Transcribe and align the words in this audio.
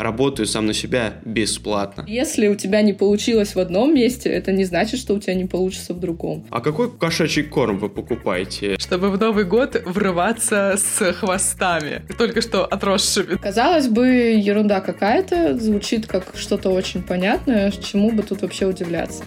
работаю 0.00 0.46
сам 0.46 0.66
на 0.66 0.74
себя 0.74 1.14
бесплатно. 1.24 2.04
Если 2.08 2.48
у 2.48 2.54
тебя 2.54 2.82
не 2.82 2.92
получилось 2.92 3.54
в 3.54 3.58
одном 3.58 3.94
месте, 3.94 4.30
это 4.30 4.52
не 4.52 4.64
значит, 4.64 4.98
что 4.98 5.14
у 5.14 5.20
тебя 5.20 5.34
не 5.34 5.44
получится 5.44 5.94
в 5.94 6.00
другом. 6.00 6.46
А 6.50 6.60
какой 6.60 6.90
кошачий 6.90 7.42
корм 7.42 7.78
вы 7.78 7.88
покупаете? 7.88 8.76
Чтобы 8.78 9.10
в 9.10 9.20
Новый 9.20 9.44
год 9.44 9.80
врываться 9.84 10.76
с 10.76 11.12
хвостами, 11.12 12.02
только 12.18 12.40
что 12.40 12.64
отросшими. 12.64 13.36
Казалось 13.36 13.88
бы, 13.88 14.06
ерунда 14.06 14.80
какая-то, 14.80 15.58
звучит 15.58 16.06
как 16.06 16.32
что-то 16.34 16.70
очень 16.70 17.02
понятное, 17.02 17.70
чему 17.70 18.10
бы 18.10 18.22
тут 18.22 18.42
вообще 18.42 18.66
удивляться. 18.66 19.24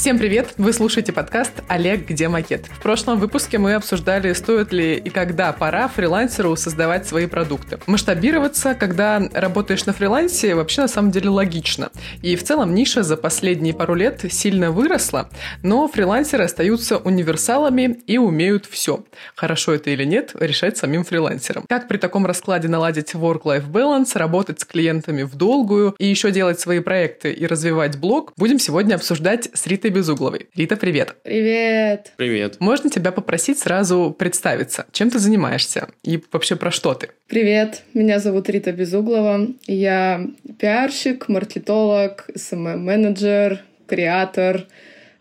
Всем 0.00 0.18
привет! 0.18 0.54
Вы 0.56 0.72
слушаете 0.72 1.12
подкаст 1.12 1.52
«Олег, 1.68 2.08
где 2.08 2.28
макет?». 2.28 2.64
В 2.68 2.80
прошлом 2.80 3.18
выпуске 3.18 3.58
мы 3.58 3.74
обсуждали, 3.74 4.32
стоит 4.32 4.72
ли 4.72 4.96
и 4.96 5.10
когда 5.10 5.52
пора 5.52 5.88
фрилансеру 5.88 6.56
создавать 6.56 7.06
свои 7.06 7.26
продукты. 7.26 7.78
Масштабироваться, 7.86 8.74
когда 8.74 9.20
работаешь 9.34 9.84
на 9.84 9.92
фрилансе, 9.92 10.54
вообще 10.54 10.80
на 10.80 10.88
самом 10.88 11.10
деле 11.10 11.28
логично. 11.28 11.90
И 12.22 12.34
в 12.36 12.42
целом 12.42 12.74
ниша 12.74 13.02
за 13.02 13.18
последние 13.18 13.74
пару 13.74 13.94
лет 13.94 14.24
сильно 14.30 14.70
выросла, 14.70 15.28
но 15.62 15.86
фрилансеры 15.86 16.44
остаются 16.44 16.96
универсалами 16.96 18.00
и 18.06 18.16
умеют 18.16 18.64
все. 18.64 19.04
Хорошо 19.34 19.74
это 19.74 19.90
или 19.90 20.04
нет, 20.04 20.30
решать 20.32 20.78
самим 20.78 21.04
фрилансерам. 21.04 21.66
Как 21.68 21.88
при 21.88 21.98
таком 21.98 22.24
раскладе 22.24 22.68
наладить 22.68 23.12
work-life 23.12 23.70
balance, 23.70 24.16
работать 24.16 24.60
с 24.60 24.64
клиентами 24.64 25.24
в 25.24 25.34
долгую 25.34 25.94
и 25.98 26.06
еще 26.06 26.30
делать 26.30 26.58
свои 26.58 26.80
проекты 26.80 27.32
и 27.32 27.46
развивать 27.46 27.98
блог, 27.98 28.32
будем 28.38 28.58
сегодня 28.58 28.94
обсуждать 28.94 29.50
с 29.52 29.66
Ритой 29.66 29.89
Безугловой. 29.90 30.48
Рита, 30.54 30.76
привет. 30.76 31.16
Привет. 31.22 32.12
Привет. 32.16 32.56
Можно 32.60 32.90
тебя 32.90 33.12
попросить 33.12 33.58
сразу 33.58 34.14
представиться? 34.18 34.86
Чем 34.92 35.10
ты 35.10 35.18
занимаешься? 35.18 35.88
И 36.02 36.22
вообще 36.32 36.56
про 36.56 36.70
что 36.70 36.94
ты? 36.94 37.10
Привет, 37.28 37.82
меня 37.94 38.18
зовут 38.18 38.48
Рита 38.48 38.72
Безуглова. 38.72 39.48
Я 39.66 40.26
пиарщик, 40.58 41.28
маркетолог, 41.28 42.28
СММ-менеджер, 42.34 43.60
креатор, 43.86 44.66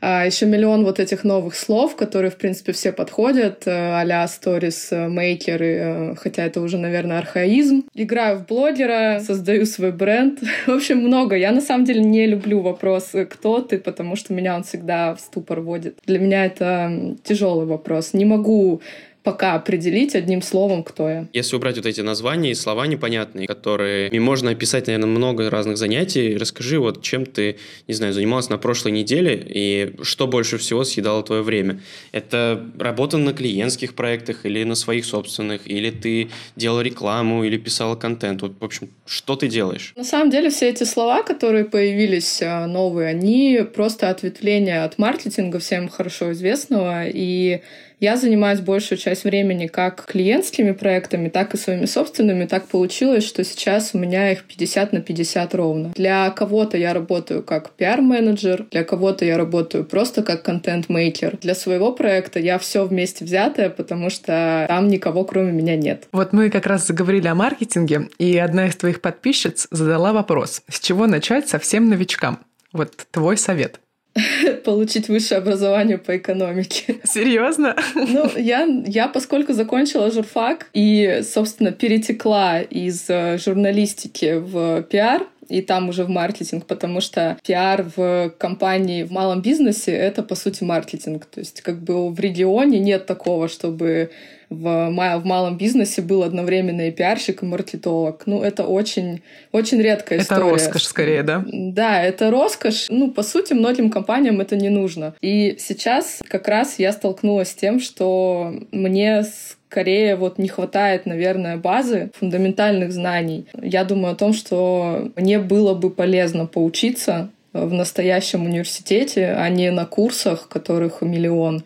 а 0.02 0.26
еще 0.26 0.46
миллион 0.46 0.86
вот 0.86 1.00
этих 1.00 1.24
новых 1.24 1.56
слов, 1.56 1.96
которые, 1.96 2.32
в 2.32 2.38
принципе, 2.38 2.72
все 2.72 2.92
подходят, 2.92 3.64
э, 3.66 3.72
а-ля 3.72 4.28
сторис, 4.28 4.90
мейкеры, 4.92 5.66
э, 5.66 6.16
хотя 6.16 6.46
это 6.46 6.62
уже, 6.62 6.78
наверное, 6.78 7.20
архаизм. 7.20 7.84
Играю 7.94 8.40
в 8.40 8.46
блогера, 8.46 9.20
создаю 9.20 9.66
свой 9.66 9.92
бренд. 9.92 10.40
В 10.68 10.72
общем, 10.72 11.00
много. 11.00 11.36
Я, 11.36 11.52
на 11.52 11.62
самом 11.62 11.86
деле, 11.86 12.02
не 12.02 12.28
люблю 12.28 12.62
вопрос 12.62 13.12
«кто 13.30 13.62
ты?», 13.62 13.78
потому 13.78 14.16
что 14.16 14.34
меня 14.34 14.56
он 14.56 14.64
всегда 14.64 15.16
в 15.16 15.20
ступор 15.20 15.60
вводит. 15.60 15.98
Для 16.06 16.20
меня 16.20 16.46
это 16.46 17.18
тяжелый 17.24 17.66
вопрос. 17.66 18.14
Не 18.14 18.26
могу 18.26 18.82
пока 19.24 19.56
определить 19.56 20.16
одним 20.16 20.42
словом, 20.42 20.84
кто 20.84 21.10
я. 21.10 21.28
Если 21.34 21.56
убрать 21.56 21.76
вот 21.76 21.86
эти 21.86 22.02
названия 22.02 22.52
и 22.52 22.56
слова 22.56 22.88
непонятные, 22.88 23.48
которые 23.48 24.10
можно 24.20 24.52
описать, 24.52 24.88
наверное, 24.88 25.10
много 25.10 25.50
разных 25.50 25.78
занятий, 25.78 26.38
расскажи, 26.38 26.80
вот 26.80 27.02
чем 27.02 27.26
ты, 27.26 27.58
не 27.88 27.94
знаю, 27.94 28.14
занималась 28.14 28.50
на 28.50 28.58
прошлой 28.58 28.92
неделе 28.92 29.46
и 29.48 29.96
что 30.04 30.28
больше 30.28 30.58
всего 30.58 30.84
съедало 30.84 31.24
твое 31.24 31.42
время. 31.42 31.82
Это 32.12 32.66
работа 32.78 33.18
на 33.18 33.34
клиентских 33.34 33.96
проектах 33.96 34.46
или 34.46 34.64
на 34.64 34.76
своих 34.76 35.06
собственных, 35.06 35.62
или 35.66 35.92
ты 35.92 36.30
делала 36.56 36.82
рекламу, 36.82 37.44
или 37.44 37.58
писала 37.58 37.96
контент. 37.96 38.42
Вот, 38.42 38.54
в 38.60 38.64
общем, 38.64 38.90
что 39.06 39.36
ты 39.36 39.48
делаешь? 39.48 39.94
На 39.96 40.04
самом 40.04 40.30
деле 40.30 40.50
все 40.50 40.70
эти 40.70 40.84
слова, 40.84 41.24
которые 41.24 41.66
появились 41.66 42.42
а, 42.42 42.68
новые, 42.68 43.10
они 43.10 43.62
просто 43.74 44.10
ответвления 44.10 44.84
от 44.84 44.98
маркетинга 44.98 45.60
всем 45.60 45.90
хорошо 45.90 46.32
известного, 46.32 47.08
и 47.08 47.62
я 48.00 48.18
занимаюсь 48.18 48.60
большую 48.60 48.98
часть 48.98 49.24
времени 49.24 49.68
как 49.68 50.06
клиентскими 50.06 50.72
проектами, 50.72 51.30
так 51.30 51.54
и 51.54 51.58
своими 51.58 51.86
собственными. 51.86 52.46
Так 52.46 52.68
получилось, 52.68 53.26
что 53.26 53.44
сейчас 53.44 53.92
у 53.94 54.00
меня 54.00 54.32
их 54.32 54.44
50 54.44 54.94
на 54.94 55.02
50 55.02 55.56
ровно. 55.56 55.92
Для 55.96 56.30
кого-то 56.30 56.78
я 56.78 56.94
работаю 56.94 57.44
как 57.44 57.72
пиар-менеджер, 57.72 58.66
для 58.72 58.84
кого-то 58.84 59.26
я 59.26 59.38
работаю 59.38 59.84
просто 59.84 60.24
как 60.24 60.44
контент-мейкер. 60.44 61.38
Для 61.42 61.56
своего 61.56 61.92
проекта 61.92 62.40
я 62.40 62.58
все 62.58 62.86
вместе 62.86 63.26
взятое, 63.26 63.70
потому 63.70 64.10
что 64.10 64.66
там 64.68 64.88
никого 64.88 65.24
кроме 65.24 65.52
меня 65.52 65.76
нет. 65.76 66.08
Вот 66.12 66.34
мы 66.34 66.50
как 66.50 66.66
раз 66.66 66.88
заговорили 66.88 67.28
о 67.28 67.36
маркетинге, 67.36 68.10
и 68.18 68.38
одна 68.38 68.68
из 68.68 68.76
твоих 68.76 69.02
подписчиц 69.02 69.68
задала 69.72 70.14
вопрос, 70.14 70.62
с 70.70 70.80
чего 70.80 71.08
начать 71.08 71.50
совсем 71.50 71.90
новичкам? 71.90 72.40
Вот 72.72 73.08
твой 73.12 73.38
совет. 73.38 73.80
получить 74.66 75.08
высшее 75.10 75.40
образование 75.40 75.98
по 75.98 76.18
экономике. 76.18 77.00
Серьезно? 77.04 77.76
Ну, 77.96 78.30
я, 78.38 78.68
я, 78.86 79.08
поскольку 79.08 79.54
закончила 79.54 80.12
журфак 80.12 80.68
и, 80.74 81.22
собственно, 81.24 81.72
перетекла 81.72 82.62
из 82.62 83.06
э, 83.10 83.38
журналистики 83.38 84.36
в 84.38 84.84
пиар, 84.84 85.24
и 85.50 85.62
там 85.62 85.90
уже 85.90 86.04
в 86.04 86.10
маркетинг, 86.10 86.66
потому 86.66 87.02
что 87.02 87.38
пиар 87.46 87.86
в 87.96 88.34
компании, 88.38 89.04
в 89.04 89.12
малом 89.12 89.42
бизнесе— 89.42 89.92
это, 89.94 90.24
по 90.24 90.36
сути, 90.36 90.64
маркетинг. 90.64 91.26
То 91.26 91.40
есть 91.40 91.62
как 91.62 91.82
бы 91.84 92.10
в 92.10 92.20
регионе 92.20 92.80
нет 92.80 93.06
такого, 93.06 93.48
чтобы 93.48 94.12
в, 94.50 94.90
в 94.90 95.26
малом 95.26 95.58
бизнесе 95.58 96.02
был 96.02 96.24
одновременно 96.24 96.88
и 96.88 96.92
пиарщик, 96.92 97.44
и 97.44 97.46
маркетолог. 97.46 98.24
Ну, 98.26 98.42
это 98.42 98.66
очень, 98.66 99.22
очень 99.52 99.82
редкая 99.82 100.20
это 100.20 100.26
история. 100.26 100.42
Это 100.42 100.52
роскошь 100.52 100.84
скорее, 100.84 101.24
да? 101.24 101.44
Да, 101.52 102.02
это 102.02 102.32
роскошь. 102.32 102.88
Ну, 102.90 103.12
по 103.12 103.24
сути, 103.24 103.54
многим 103.54 103.90
компаниям 103.90 104.42
это 104.42 104.56
не 104.56 104.70
нужно. 104.70 105.14
И 105.22 105.56
сейчас 105.60 106.22
как 106.28 106.48
раз 106.48 106.80
я 106.80 106.92
столкнулась 106.92 107.50
с 107.50 107.56
тем, 107.56 107.80
что 107.80 108.54
мне 108.72 109.24
скорее 109.70 110.16
вот 110.16 110.40
не 110.40 110.48
хватает, 110.48 111.06
наверное, 111.06 111.58
базы 111.58 112.10
фундаментальных 112.20 112.92
знаний. 112.92 113.46
Я 113.62 113.84
думаю 113.84 114.14
о 114.14 114.16
том, 114.16 114.34
что 114.34 115.12
мне 115.16 115.38
было 115.38 115.76
бы 115.76 115.92
полезно 115.92 116.48
поучиться 116.48 117.30
в 117.54 117.72
настоящем 117.72 118.46
университете, 118.46 119.36
а 119.38 119.48
не 119.50 119.70
на 119.70 119.86
курсах, 119.86 120.50
которых 120.50 121.02
миллион 121.02 121.64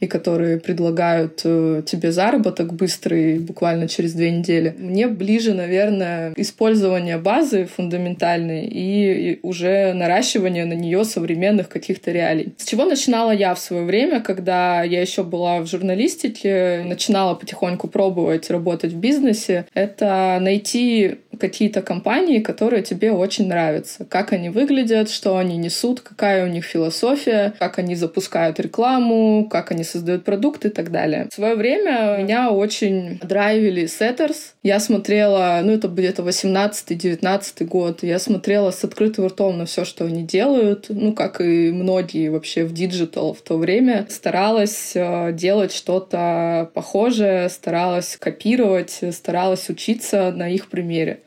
и 0.00 0.06
которые 0.06 0.58
предлагают 0.58 1.40
э, 1.44 1.82
тебе 1.86 2.12
заработок 2.12 2.74
быстрый 2.74 3.38
буквально 3.38 3.88
через 3.88 4.12
две 4.12 4.30
недели. 4.30 4.74
Мне 4.78 5.06
ближе, 5.08 5.54
наверное, 5.54 6.32
использование 6.36 7.18
базы 7.18 7.66
фундаментальной 7.66 8.66
и 8.66 9.38
уже 9.42 9.92
наращивание 9.94 10.64
на 10.64 10.74
нее 10.74 11.04
современных 11.04 11.68
каких-то 11.68 12.10
реалий. 12.12 12.54
С 12.58 12.64
чего 12.64 12.84
начинала 12.84 13.30
я 13.30 13.54
в 13.54 13.58
свое 13.58 13.84
время, 13.84 14.20
когда 14.20 14.82
я 14.82 15.00
еще 15.00 15.22
была 15.22 15.60
в 15.60 15.66
журналистике, 15.66 16.82
начинала 16.84 17.34
потихоньку 17.34 17.88
пробовать 17.88 18.50
работать 18.50 18.92
в 18.92 18.98
бизнесе, 18.98 19.66
это 19.74 20.38
найти 20.40 21.18
какие-то 21.38 21.82
компании, 21.82 22.40
которые 22.40 22.82
тебе 22.82 23.12
очень 23.12 23.48
нравятся. 23.48 24.04
Как 24.04 24.32
они 24.32 24.48
выглядят, 24.48 25.10
что 25.10 25.36
они 25.36 25.56
несут, 25.56 26.00
какая 26.00 26.44
у 26.44 26.48
них 26.48 26.64
философия, 26.64 27.52
как 27.58 27.78
они 27.78 27.94
запускают 27.94 28.58
рекламу, 28.60 29.46
как 29.50 29.70
они 29.70 29.84
создают 29.86 30.24
продукты 30.24 30.68
и 30.68 30.70
так 30.70 30.90
далее. 30.90 31.28
В 31.30 31.34
свое 31.34 31.54
время 31.54 32.16
меня 32.18 32.50
очень 32.50 33.18
драйвили 33.22 33.84
Setters. 33.84 34.52
Я 34.62 34.80
смотрела, 34.80 35.60
ну 35.62 35.72
это 35.72 35.88
где-то 35.88 36.22
18-19 36.22 37.64
год, 37.64 38.02
я 38.02 38.18
смотрела 38.18 38.70
с 38.70 38.84
открытым 38.84 39.26
ртом 39.26 39.58
на 39.58 39.66
все, 39.66 39.84
что 39.84 40.04
они 40.04 40.22
делают, 40.22 40.86
ну 40.88 41.12
как 41.12 41.40
и 41.40 41.70
многие 41.70 42.28
вообще 42.28 42.64
в 42.64 42.72
digital 42.72 43.34
в 43.34 43.40
то 43.40 43.56
время. 43.56 44.06
Старалась 44.10 44.92
э, 44.94 45.32
делать 45.32 45.72
что-то 45.72 46.70
похожее, 46.74 47.48
старалась 47.48 48.16
копировать, 48.18 49.00
старалась 49.12 49.68
учиться 49.68 50.32
на 50.32 50.48
их 50.50 50.68
примере. 50.68 51.20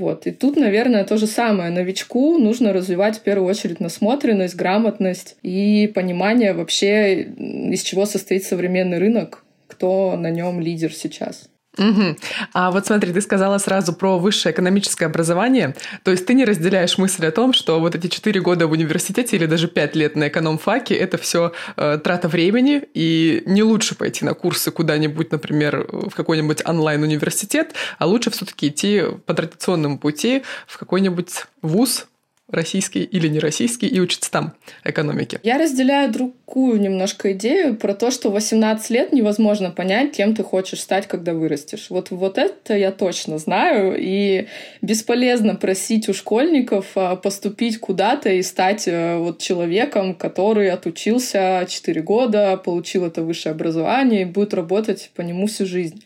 Вот. 0.00 0.26
И 0.26 0.30
тут, 0.30 0.56
наверное, 0.56 1.04
то 1.04 1.18
же 1.18 1.26
самое. 1.26 1.70
Новичку 1.70 2.38
нужно 2.38 2.72
развивать 2.72 3.18
в 3.18 3.20
первую 3.20 3.48
очередь 3.48 3.80
насмотренность, 3.80 4.56
грамотность 4.56 5.36
и 5.42 5.92
понимание 5.94 6.54
вообще, 6.54 7.22
из 7.22 7.82
чего 7.82 8.06
состоит 8.06 8.44
современный 8.44 8.98
рынок, 8.98 9.44
кто 9.66 10.16
на 10.16 10.30
нем 10.30 10.58
лидер 10.58 10.94
сейчас. 10.94 11.50
Угу. 11.78 12.16
А 12.52 12.70
вот 12.72 12.86
смотри, 12.86 13.12
ты 13.12 13.20
сказала 13.20 13.58
сразу 13.58 13.92
про 13.92 14.18
высшее 14.18 14.52
экономическое 14.52 15.06
образование. 15.06 15.76
То 16.02 16.10
есть 16.10 16.26
ты 16.26 16.34
не 16.34 16.44
разделяешь 16.44 16.98
мысль 16.98 17.24
о 17.26 17.30
том, 17.30 17.52
что 17.52 17.78
вот 17.78 17.94
эти 17.94 18.08
четыре 18.08 18.40
года 18.40 18.66
в 18.66 18.72
университете 18.72 19.36
или 19.36 19.46
даже 19.46 19.68
пять 19.68 19.94
лет 19.94 20.16
на 20.16 20.28
эконом-факе 20.28 20.94
это 20.96 21.16
все 21.16 21.52
э, 21.76 21.98
трата 22.02 22.28
времени, 22.28 22.82
и 22.92 23.44
не 23.46 23.62
лучше 23.62 23.94
пойти 23.94 24.24
на 24.24 24.34
курсы 24.34 24.72
куда-нибудь, 24.72 25.30
например, 25.30 25.86
в 25.90 26.10
какой-нибудь 26.10 26.66
онлайн-университет, 26.66 27.74
а 27.98 28.06
лучше 28.06 28.30
все-таки 28.30 28.68
идти 28.68 29.04
по 29.26 29.34
традиционному 29.34 29.98
пути 29.98 30.42
в 30.66 30.76
какой-нибудь 30.76 31.46
вуз, 31.62 32.06
российский 32.50 33.02
или 33.02 33.28
не 33.28 33.38
российский, 33.38 33.86
и 33.86 34.00
учиться 34.00 34.30
там 34.30 34.54
экономике. 34.84 35.40
Я 35.42 35.58
разделяю 35.58 36.10
другую 36.12 36.80
немножко 36.80 37.32
идею 37.32 37.76
про 37.76 37.94
то, 37.94 38.10
что 38.10 38.30
18 38.30 38.90
лет 38.90 39.12
невозможно 39.12 39.70
понять, 39.70 40.12
кем 40.12 40.34
ты 40.34 40.42
хочешь 40.42 40.80
стать, 40.80 41.06
когда 41.06 41.32
вырастешь. 41.32 41.86
Вот, 41.90 42.10
вот 42.10 42.38
это 42.38 42.76
я 42.76 42.92
точно 42.92 43.38
знаю, 43.38 43.96
и 43.98 44.46
бесполезно 44.82 45.54
просить 45.54 46.08
у 46.08 46.14
школьников 46.14 46.86
а, 46.96 47.16
поступить 47.16 47.78
куда-то 47.78 48.30
и 48.30 48.42
стать 48.42 48.88
э, 48.88 49.16
вот 49.16 49.38
человеком, 49.38 50.14
который 50.14 50.70
отучился 50.70 51.66
4 51.68 52.02
года, 52.02 52.56
получил 52.56 53.06
это 53.06 53.22
высшее 53.22 53.52
образование 53.52 54.22
и 54.22 54.26
будет 54.26 54.54
работать 54.54 55.10
по 55.14 55.22
нему 55.22 55.46
всю 55.46 55.66
жизнь. 55.66 56.02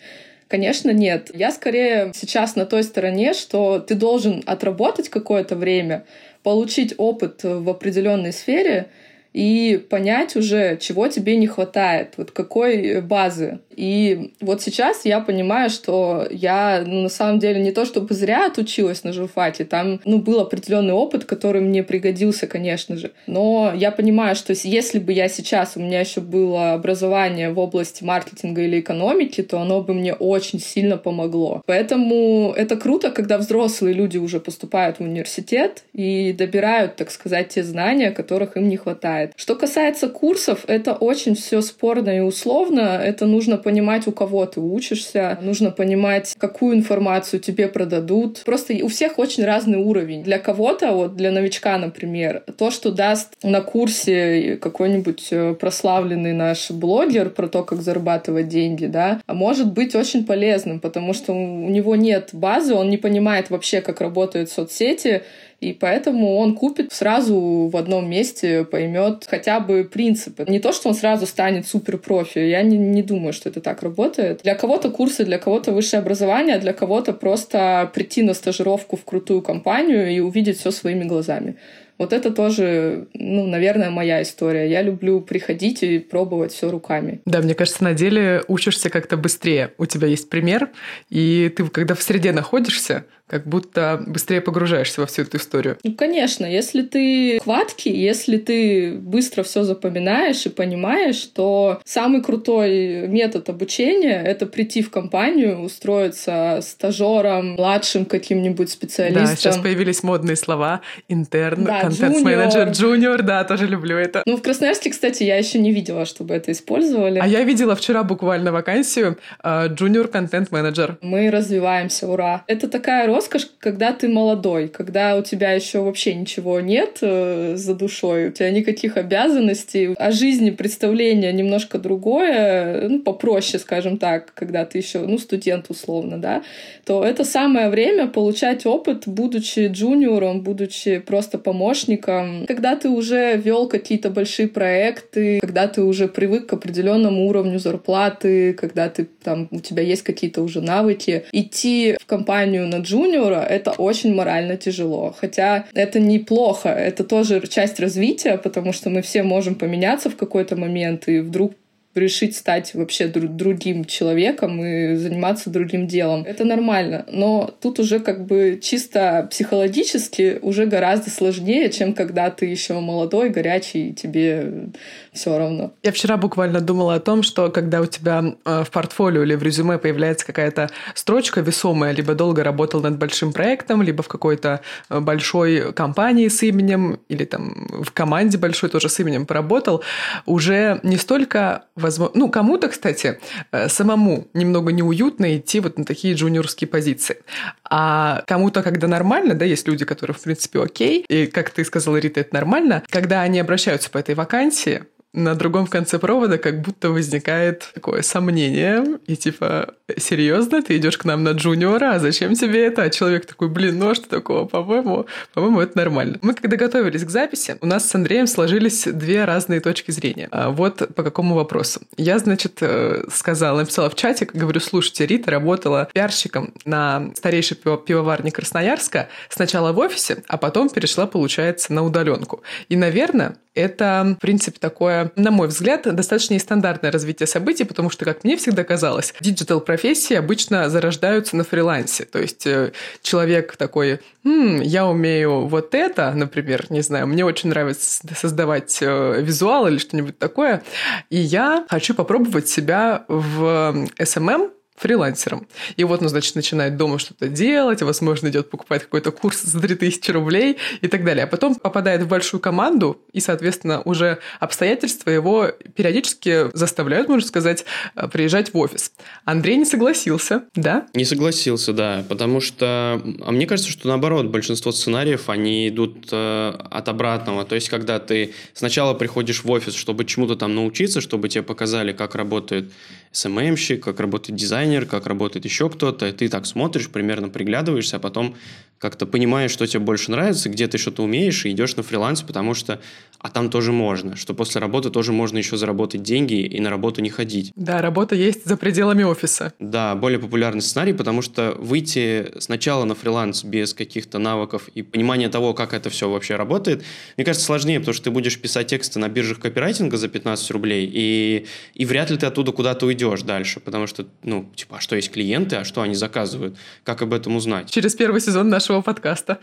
Конечно, 0.49 0.91
нет. 0.91 1.31
Я 1.35 1.51
скорее 1.51 2.13
сейчас 2.15 2.55
на 2.55 2.67
той 2.67 2.85
стороне, 2.85 3.33
что 3.35 3.81
ты 3.81 3.95
должен 3.95 4.43
отработать 4.47 5.09
какое-то 5.09 5.57
время, 5.57 6.05
получить 6.45 6.95
опыт 6.97 7.43
в 7.43 7.69
определенной 7.69 8.33
сфере— 8.33 8.87
и 9.35 9.85
понять 9.91 10.37
уже, 10.37 10.79
чего 10.81 11.09
тебе 11.09 11.37
не 11.37 11.49
хватает, 11.49 12.15
вот 12.17 12.31
какой 12.31 13.01
базы. 13.03 13.59
И 13.77 14.33
вот 14.41 14.63
сейчас 14.63 15.05
я 15.05 15.19
понимаю, 15.19 15.69
что 15.71 16.27
я 16.31 16.85
ну, 16.87 17.03
на 17.03 17.09
самом 17.09 17.41
деле 17.41 17.61
не 17.61 17.73
то 17.73 17.85
чтобы 17.85 18.15
зря 18.15 18.47
отучилась 18.47 19.03
на 19.03 19.13
журфаке, 19.13 19.65
там 19.65 20.01
ну, 20.05 20.19
был 20.19 20.39
определенный 20.39 20.95
опыт, 20.95 21.25
который 21.25 21.61
мне 21.61 21.83
пригодился, 21.83 22.47
конечно 22.47 22.97
же. 22.97 23.11
Но 23.27 23.73
я 23.75 23.91
понимаю, 23.91 24.37
что 24.37 24.55
если 24.63 25.01
бы 25.01 25.13
я 25.13 25.29
сейчас, 25.29 25.73
у 25.75 25.81
меня 25.81 26.01
еще 26.01 26.21
было 26.21 26.75
образование 26.75 27.51
в 27.51 27.59
области 27.59 28.05
маркетинга 28.05 28.63
или 28.63 28.79
экономики, 28.79 29.43
то 29.43 29.59
оно 29.59 29.83
бы 29.83 29.95
мне 29.95 30.15
очень 30.15 30.61
сильно 30.61 30.97
помогло. 30.97 31.61
Поэтому 31.67 32.55
это 32.57 32.77
круто, 32.77 33.11
когда 33.11 33.39
взрослые 33.39 33.95
люди 33.95 34.19
уже 34.19 34.39
поступают 34.39 34.99
в 34.99 35.03
университет 35.03 35.83
и 35.93 36.33
добирают, 36.33 36.95
так 36.95 37.11
сказать, 37.11 37.49
те 37.49 37.65
знания, 37.65 38.13
которых 38.13 38.57
им 38.57 38.69
не 38.69 38.77
хватает 38.77 39.24
хватает. 39.25 39.33
Что 39.37 39.55
касается 39.55 40.09
курсов, 40.09 40.65
это 40.67 40.93
очень 40.93 41.35
все 41.35 41.61
спорно 41.61 42.17
и 42.17 42.21
условно. 42.21 43.01
Это 43.03 43.27
нужно 43.27 43.57
понимать, 43.57 44.07
у 44.07 44.13
кого 44.13 44.47
ты 44.47 44.61
учишься, 44.61 45.39
нужно 45.43 45.71
понимать, 45.71 46.35
какую 46.39 46.77
информацию 46.77 47.41
тебе 47.41 47.69
продадут. 47.69 48.43
Просто 48.45 48.75
у 48.83 48.89
всех 48.89 49.19
очень 49.19 49.45
разный 49.45 49.79
уровень. 49.79 50.23
Для 50.23 50.39
кого-то, 50.39 50.93
вот 50.93 51.17
для 51.17 51.31
новичка, 51.31 51.79
например, 51.79 52.43
то, 52.59 52.71
что 52.71 52.91
даст 52.91 53.35
на 53.43 53.61
курсе 53.61 54.57
какой-нибудь 54.61 55.29
э, 55.31 55.55
прославленный 55.55 56.33
наш 56.33 56.71
блогер 56.71 57.31
про 57.31 57.49
то, 57.49 57.63
как 57.63 57.83
зарабатывать 57.83 58.49
деньги, 58.49 58.87
да, 58.87 59.21
может 59.27 59.73
быть 59.73 59.95
очень 59.95 60.25
полезным, 60.25 60.81
потому 60.81 61.15
что 61.15 61.33
у 61.33 61.71
него 61.71 61.97
нет 61.97 62.31
базы, 62.33 62.75
он 62.75 62.91
не 62.91 62.97
понимает 62.97 63.51
вообще, 63.51 63.81
как 63.81 64.01
работают 64.01 64.51
соцсети, 64.51 65.23
и 65.65 65.73
поэтому 65.73 66.37
он 66.37 66.55
купит 66.55 66.93
сразу 66.93 67.71
в 67.73 67.77
одном 67.77 68.09
месте, 68.09 68.65
поймет 68.65 69.27
хотя 69.27 69.61
бы 69.61 69.85
принципы. 69.85 70.45
Не 70.47 70.61
то, 70.61 70.73
что 70.73 70.91
он 70.91 70.95
сразу 70.95 71.27
станет 71.27 71.67
супер 71.67 71.97
профи. 71.97 72.39
Я 72.39 72.63
не, 72.63 72.77
не 72.77 73.03
думаю, 73.03 73.33
что 73.33 73.49
это 73.49 73.63
так 73.63 73.83
работает. 73.83 74.43
Для 74.43 74.55
кого-то 74.55 74.91
курсы, 74.91 75.25
для 75.25 75.39
кого-то 75.39 75.73
высшее 75.73 76.01
образование, 76.01 76.57
а 76.57 76.59
для 76.59 76.75
кого-то 76.75 77.15
просто 77.15 77.91
прийти 77.95 78.23
на 78.23 78.35
стажировку 78.35 78.97
в 78.97 79.05
крутую 79.05 79.41
компанию 79.41 80.11
и 80.11 80.21
увидеть 80.21 80.59
все 80.59 80.71
своими 80.71 81.05
глазами. 81.05 81.57
Вот 81.97 82.13
это 82.13 82.31
тоже, 82.31 83.07
ну, 83.15 83.47
наверное, 83.47 83.91
моя 83.91 84.21
история. 84.23 84.69
Я 84.69 84.83
люблю 84.83 85.21
приходить 85.21 85.83
и 85.83 86.01
пробовать 86.01 86.53
все 86.53 86.69
руками. 86.71 87.21
Да, 87.25 87.41
мне 87.41 87.55
кажется, 87.55 87.85
на 87.85 87.95
деле 87.95 88.43
учишься 88.49 88.91
как-то 88.91 89.17
быстрее. 89.17 89.73
У 89.79 89.87
тебя 89.87 90.09
есть 90.09 90.29
пример, 90.29 90.71
и 91.09 91.53
ты, 91.57 91.65
когда 91.69 91.95
в 91.95 92.03
среде 92.03 92.33
находишься, 92.33 93.05
как 93.27 93.47
будто 93.47 94.03
быстрее 94.07 94.41
погружаешься 94.41 95.01
во 95.01 95.07
всю 95.07 95.23
эту 95.23 95.39
историю. 95.39 95.79
Ну, 95.83 95.95
конечно, 95.95 96.45
если 96.45 96.83
ты 96.83 97.41
хваткий, 97.43 97.93
если 97.93 98.37
ты 98.37 98.99
быстро 98.99 99.43
все 99.43 99.63
запоминаешь 99.63 100.45
и 100.45 100.51
понимаешь, 100.51 101.23
то 101.35 101.81
самый 101.85 102.23
крутой 102.23 103.09
метод 103.09 103.49
обучения— 103.49 104.23
это 104.25 104.47
прийти 104.47 104.83
в 104.83 104.91
компанию, 104.91 105.61
устроиться 105.61 106.61
стажером, 106.63 107.53
младшим 107.53 108.05
каким-нибудь 108.05 108.71
специалистом. 108.71 109.25
Да, 109.25 109.37
сейчас 109.37 109.59
появились 109.59 110.03
модные 110.03 110.37
слова. 110.37 110.83
Интерн, 111.09 111.65
да, 111.65 111.81
контент-менеджер, 111.81 112.69
джуниор, 112.71 113.23
да, 113.23 113.45
тоже 113.45 113.67
люблю 113.67 113.97
это. 113.97 114.23
Ну, 114.27 114.37
в 114.37 114.43
Красноярске, 114.43 114.91
кстати, 114.91 115.23
я 115.23 115.37
еще 115.37 115.59
не 115.59 115.73
видела, 115.73 116.05
чтобы 116.05 116.35
это 116.35 116.53
использовали. 116.53 117.21
А 117.21 117.27
я 117.27 117.43
видела 117.43 117.75
вчера 117.75 118.03
буквально 118.03 118.53
вакансию 118.53 119.19
джуниор 119.45 120.09
контент-менеджер. 120.09 120.99
Мы 121.01 121.31
развиваемся, 121.31 122.07
ура. 122.07 122.45
Это 122.47 122.69
такая 122.69 123.09
роскошь, 123.15 123.49
когда 123.61 123.93
ты 123.93 124.09
молодой, 124.09 124.69
когда 124.69 125.17
у 125.17 125.23
тебя 125.23 125.53
еще 125.53 125.81
вообще 125.81 126.15
ничего 126.15 126.61
нет 126.61 126.99
э, 127.01 127.55
за 127.57 127.75
душой, 127.75 128.29
у 128.29 128.33
тебя 128.33 128.51
никаких 128.51 128.97
обязанностей, 128.97 129.95
о 129.97 130.11
жизни 130.11 130.51
представление 130.51 131.33
немножко 131.33 131.79
другое, 131.79 132.89
ну, 132.89 133.01
попроще, 133.01 133.59
скажем 133.59 133.99
так, 133.99 134.33
когда 134.35 134.65
ты 134.65 134.79
еще, 134.79 134.99
ну, 135.01 135.19
студент 135.19 135.67
условно, 135.69 136.19
да, 136.19 136.43
то 136.85 137.05
это 137.05 137.25
самое 137.25 137.69
время 137.69 138.09
получать 138.09 138.67
опыт, 138.67 139.05
будучи 139.07 139.69
джуниором, 139.69 140.43
будучи 140.43 140.99
просто 140.99 141.39
помощником, 141.39 142.47
когда 142.47 142.77
ты 142.77 142.89
уже 142.89 143.37
вел 143.37 143.69
какие-то 143.69 144.11
большие 144.11 144.49
проекты, 144.49 145.39
когда 145.41 145.69
ты 145.69 145.83
уже 145.83 146.09
привык 146.09 146.47
к 146.47 146.53
определенному 146.53 147.29
уровню 147.29 147.59
зарплаты, 147.59 148.55
когда 148.55 148.89
ты 148.89 149.07
там, 149.23 149.49
у 149.51 149.61
тебя 149.61 149.83
есть 149.83 150.03
какие-то 150.03 150.43
уже 150.43 150.61
навыки, 150.61 151.25
идти 151.33 151.97
в 152.01 152.07
компанию 152.07 152.67
на 152.67 152.79
джуниор 152.79 153.04
джуниора 153.05 153.43
это 153.43 153.73
очень 153.73 154.15
морально 154.15 154.57
тяжело. 154.57 155.15
Хотя 155.19 155.67
это 155.75 156.01
неплохо, 156.01 156.69
это 156.69 157.05
тоже 157.05 157.47
часть 157.47 157.81
развития, 157.81 158.39
потому 158.39 158.73
что 158.73 158.91
мы 158.91 159.03
все 159.03 159.23
можем 159.23 159.55
поменяться 159.55 160.11
в 160.11 160.17
какой-то 160.17 160.57
момент, 160.57 161.09
и 161.09 161.21
вдруг 161.21 161.55
решить 161.95 162.37
стать 162.37 162.75
вообще 162.75 163.05
дру- 163.05 163.29
другим 163.29 163.85
человеком 163.85 164.65
и 164.65 164.97
заниматься 164.97 165.51
другим 165.51 165.87
делом. 165.87 166.25
Это 166.25 166.45
нормально. 166.45 167.07
Но 167.11 167.55
тут 167.61 167.79
уже 167.79 168.01
как 168.01 168.27
бы 168.27 168.59
чисто 168.63 169.29
психологически 169.31 170.39
уже 170.43 170.67
гораздо 170.67 171.11
сложнее, 171.11 171.71
чем 171.71 171.95
когда 171.95 172.31
ты 172.31 172.47
еще 172.47 172.75
молодой, 172.75 173.31
горячий, 173.31 173.91
и 173.91 173.93
тебе 173.93 174.71
все 175.13 175.39
равно. 175.39 175.73
Я 175.83 175.93
вчера 175.93 176.17
буквально 176.17 176.61
думала 176.61 176.95
о 176.95 177.01
том, 177.01 177.23
что 177.23 177.51
когда 177.51 177.81
у 177.81 177.87
тебя 177.87 178.35
э, 178.45 178.65
в 178.65 178.71
портфолио 178.71 179.23
или 179.23 179.35
в 179.35 179.43
резюме 179.43 179.79
появляется 179.79 180.27
какая-то 180.27 180.71
строчка 180.95 181.41
весомая, 181.41 181.93
либо 181.93 182.15
долго 182.15 182.43
работал 182.43 182.81
над 182.81 182.99
большим 182.99 183.33
проектом, 183.33 183.83
либо 183.83 184.03
в 184.03 184.09
какой-то 184.09 184.61
э, 184.91 185.01
большой 185.01 185.73
компании 185.73 186.29
с 186.29 186.43
именем, 186.43 186.99
или 187.09 187.25
там 187.25 187.69
в 187.83 187.93
команде 187.93 188.39
большой 188.39 188.71
тоже 188.71 188.89
с 188.89 188.99
именем 189.01 189.27
поработал, 189.27 189.83
уже 190.27 190.81
не 190.83 190.97
столько 190.97 191.65
возможно... 191.85 192.19
Ну, 192.19 192.29
кому-то, 192.29 192.69
кстати, 192.69 193.21
э, 193.53 193.69
самому 193.69 194.27
немного 194.35 194.73
неуютно 194.73 195.37
идти 195.37 195.61
вот 195.61 195.79
на 195.79 195.85
такие 195.85 196.15
джуниорские 196.15 196.67
позиции. 196.67 197.19
А 197.65 198.23
кому-то, 198.27 198.63
когда 198.63 198.89
нормально, 198.89 199.35
да, 199.35 199.45
есть 199.45 199.69
люди, 199.69 199.85
которые, 199.85 200.15
в 200.17 200.21
принципе, 200.21 200.61
окей, 200.61 201.05
и, 201.09 201.27
как 201.27 201.51
ты 201.51 201.65
сказала, 201.65 201.97
Рита, 201.99 202.21
это 202.21 202.35
нормально, 202.35 202.83
когда 202.89 203.23
они 203.23 203.39
обращаются 203.39 203.91
по 203.91 203.99
этой 203.99 204.15
вакансии, 204.15 204.85
на 205.15 205.35
другом 205.37 205.67
конце 205.67 205.99
провода 205.99 206.39
как 206.39 206.61
будто 206.61 206.91
возникает 206.91 207.71
такое 207.73 208.03
сомнение, 208.03 208.99
и 209.07 209.17
типа, 209.17 209.75
серьезно, 209.97 210.61
ты 210.61 210.77
идешь 210.77 210.99
к 210.99 211.05
нам 211.05 211.23
на 211.23 211.31
джуниора, 211.31 212.01
зачем 212.01 212.35
тебе 212.35 212.67
это? 212.67 212.83
А 212.83 212.91
человек 212.91 213.25
такой, 213.25 213.49
блин, 213.49 213.79
ну 213.79 213.91
а 213.91 213.95
что 213.95 214.09
такого? 214.09 214.45
По-моему, 214.45 215.07
по-моему, 215.33 215.61
это 215.61 215.79
нормально. 215.79 216.19
Мы 216.21 216.35
когда 216.35 216.57
готовились 216.57 217.05
к 217.05 217.11
записи, 217.11 217.57
у 217.61 217.67
нас 217.67 217.89
с 217.89 217.95
Андреем 217.95 218.27
сложились 218.27 218.85
две 218.85 219.25
разные 219.25 219.61
точки 219.61 219.93
зрения. 219.93 220.29
А 220.33 220.51
вот 220.51 220.95
по 220.95 221.03
какому 221.05 221.37
вопросу. 221.37 221.81
Я, 221.97 222.19
значит, 222.19 222.59
э, 222.61 223.05
сказала, 223.11 223.61
написала 223.61 223.91
в 223.91 223.95
чатик, 223.95 224.35
говорю, 224.35 224.59
слушайте, 224.61 225.07
Рита 225.07 225.31
работала 225.31 225.89
пиарщиком 225.95 226.53
на 226.65 227.11
старейшей 227.15 227.57
пивоварне 227.57 228.33
Красноярска, 228.33 229.09
сначала 229.29 229.73
в 229.73 229.79
офисе, 229.79 230.25
а 230.27 230.37
потом 230.39 230.69
перешла, 230.69 231.07
получается, 231.07 231.73
на 231.73 231.85
удаленку. 231.85 232.43
И, 232.69 232.77
наверное, 232.77 233.37
это, 233.55 234.17
в 234.19 234.21
принципе, 234.21 234.59
такое, 234.59 235.04
на 235.17 235.31
мой 235.31 235.49
взгляд, 235.49 235.83
достаточно 235.95 236.35
нестандартное 236.35 236.93
развитие 236.93 237.27
событий, 237.27 237.65
потому 237.65 237.91
что, 237.91 238.05
как 238.05 238.25
мне 238.25 238.37
всегда 238.37 238.65
казалось, 238.65 239.15
digital-профессии 239.21 240.15
обычно 240.15 240.69
зарождаются 240.71 241.37
на 241.37 241.45
фрилансе. 241.45 242.05
То 242.05 242.21
есть 242.21 242.47
э, 242.47 242.73
человек 243.03 243.57
такой, 243.57 244.01
М, 244.25 244.63
я 244.63 244.87
умею 244.87 245.47
вот 245.47 245.75
это, 245.75 246.11
например, 246.13 246.67
не 246.71 246.81
знаю, 246.81 247.07
мне 247.07 247.25
очень 247.27 247.51
нравится 247.51 248.01
создавать 248.15 248.79
э, 248.81 249.21
визуал 249.21 249.67
или 249.67 249.77
что-нибудь 249.77 250.19
такое, 250.19 250.63
и 251.11 251.19
я 251.19 251.67
хочу 251.69 251.95
попробовать 251.95 252.49
себя 252.49 253.05
в 253.09 253.87
SMM, 253.99 254.51
фрилансером. 254.77 255.47
И 255.77 255.85
вот 255.85 256.03
он, 256.03 256.09
значит, 256.09 256.35
начинает 256.35 256.77
дома 256.77 256.99
что-то 256.99 257.29
делать, 257.29 257.83
возможно, 257.83 258.29
идет 258.29 258.51
покупать 258.51 258.83
какой-то 258.83 259.13
курс 259.13 259.43
за 259.43 259.61
3000 259.61 260.11
рублей 260.11 260.59
и 260.81 260.89
так 260.89 261.05
далее. 261.05 261.25
А 261.25 261.27
потом 261.27 261.55
попадает 261.55 262.03
в 262.03 262.09
большую 262.09 262.41
команду, 262.41 263.01
и, 263.13 263.21
соответственно, 263.21 263.83
уже 263.83 264.19
обстоятельства 264.41 265.11
его 265.11 265.49
периодически 265.77 266.55
заставляют, 266.57 267.09
можно 267.09 267.27
сказать, 267.27 267.65
э, 267.95 268.09
приезжать 268.09 268.53
в 268.53 268.59
офис. 268.59 268.93
Андрей 269.25 269.57
не 269.57 269.65
согласился, 269.65 270.45
да? 270.55 270.87
Не 270.95 271.05
согласился, 271.05 271.73
да, 271.73 272.05
потому 272.09 272.41
что... 272.41 273.01
А 273.25 273.31
мне 273.31 273.47
кажется, 273.47 273.71
что 273.71 273.87
наоборот, 273.89 274.27
большинство 274.27 274.73
сценариев, 274.73 275.29
они 275.29 275.69
идут 275.69 276.09
э, 276.11 276.53
от 276.71 276.89
обратного. 276.89 277.45
То 277.45 277.55
есть, 277.55 277.69
когда 277.69 278.01
ты 278.01 278.35
сначала 278.55 278.95
приходишь 278.95 279.45
в 279.45 279.51
офис, 279.51 279.75
чтобы 279.75 280.05
чему-то 280.05 280.35
там 280.37 280.55
научиться, 280.55 281.01
чтобы 281.01 281.29
тебе 281.29 281.43
показали, 281.43 281.93
как 281.93 282.15
работает 282.15 282.73
СММщик, 283.13 283.85
как 283.85 284.01
работает 284.01 284.39
дизайнер, 284.65 284.87
как 284.87 285.07
работает 285.07 285.45
еще 285.45 285.69
кто-то, 285.69 286.07
и 286.07 286.13
ты 286.13 286.29
так 286.29 286.47
смотришь, 286.47 286.89
примерно 286.89 287.29
приглядываешься, 287.29 287.97
а 287.97 288.01
потом 288.01 288.35
как-то 288.79 289.07
понимаешь, 289.07 289.51
что 289.51 289.67
тебе 289.67 289.81
больше 289.81 290.11
нравится, 290.11 290.49
где 290.49 290.67
ты 290.67 290.79
что-то 290.79 291.03
умеешь, 291.03 291.47
и 291.47 291.51
идешь 291.51 291.77
на 291.77 291.83
фриланс, 291.83 292.23
потому 292.23 292.55
что 292.55 292.81
а 293.25 293.31
там 293.31 293.49
тоже 293.49 293.73
можно, 293.73 294.17
что 294.17 294.35
после 294.35 294.61
работы 294.61 294.91
тоже 294.91 295.11
можно 295.11 295.39
еще 295.39 295.57
заработать 295.57 296.03
деньги 296.03 296.43
и 296.43 296.61
на 296.61 296.69
работу 296.69 297.01
не 297.01 297.09
ходить. 297.09 297.53
Да, 297.57 297.81
работа 297.81 298.15
есть 298.15 298.45
за 298.45 298.59
пределами 298.59 299.03
офиса. 299.03 299.55
Да, 299.59 299.95
более 299.95 300.19
популярный 300.19 300.61
сценарий, 300.61 300.93
потому 300.93 301.23
что 301.23 301.57
выйти 301.59 302.33
сначала 302.39 302.85
на 302.85 302.95
фриланс 302.95 303.43
без 303.43 303.73
каких-то 303.73 304.19
навыков 304.19 304.69
и 304.75 304.83
понимания 304.83 305.31
того, 305.31 305.55
как 305.55 305.73
это 305.73 305.89
все 305.89 306.11
вообще 306.11 306.37
работает, 306.37 306.85
мне 307.17 307.25
кажется, 307.25 307.47
сложнее, 307.47 307.81
потому 307.81 307.95
что 307.95 308.05
ты 308.05 308.11
будешь 308.11 308.39
писать 308.39 308.67
тексты 308.67 308.99
на 308.99 309.09
биржах 309.09 309.41
копирайтинга 309.41 309.97
за 309.97 310.09
15 310.09 310.51
рублей, 310.51 310.91
и, 310.93 311.47
и 311.73 311.87
вряд 311.87 312.11
ли 312.11 312.19
ты 312.19 312.27
оттуда 312.27 312.53
куда-то 312.53 312.85
уйдешь 312.85 313.23
дальше, 313.23 313.59
потому 313.59 313.87
что, 313.87 314.07
ну, 314.23 314.51
типа, 314.55 314.77
а 314.77 314.81
что 314.81 314.97
есть 314.97 315.11
клиенты, 315.11 315.57
а 315.57 315.65
что 315.65 315.81
они 315.81 315.95
заказывают, 315.95 316.59
как 316.83 317.01
об 317.01 317.15
этом 317.15 317.37
узнать? 317.37 317.71
Через 317.71 317.95
первый 317.95 318.21
сезон 318.21 318.51
нашего 318.51 318.74
подкаста. 318.83 319.39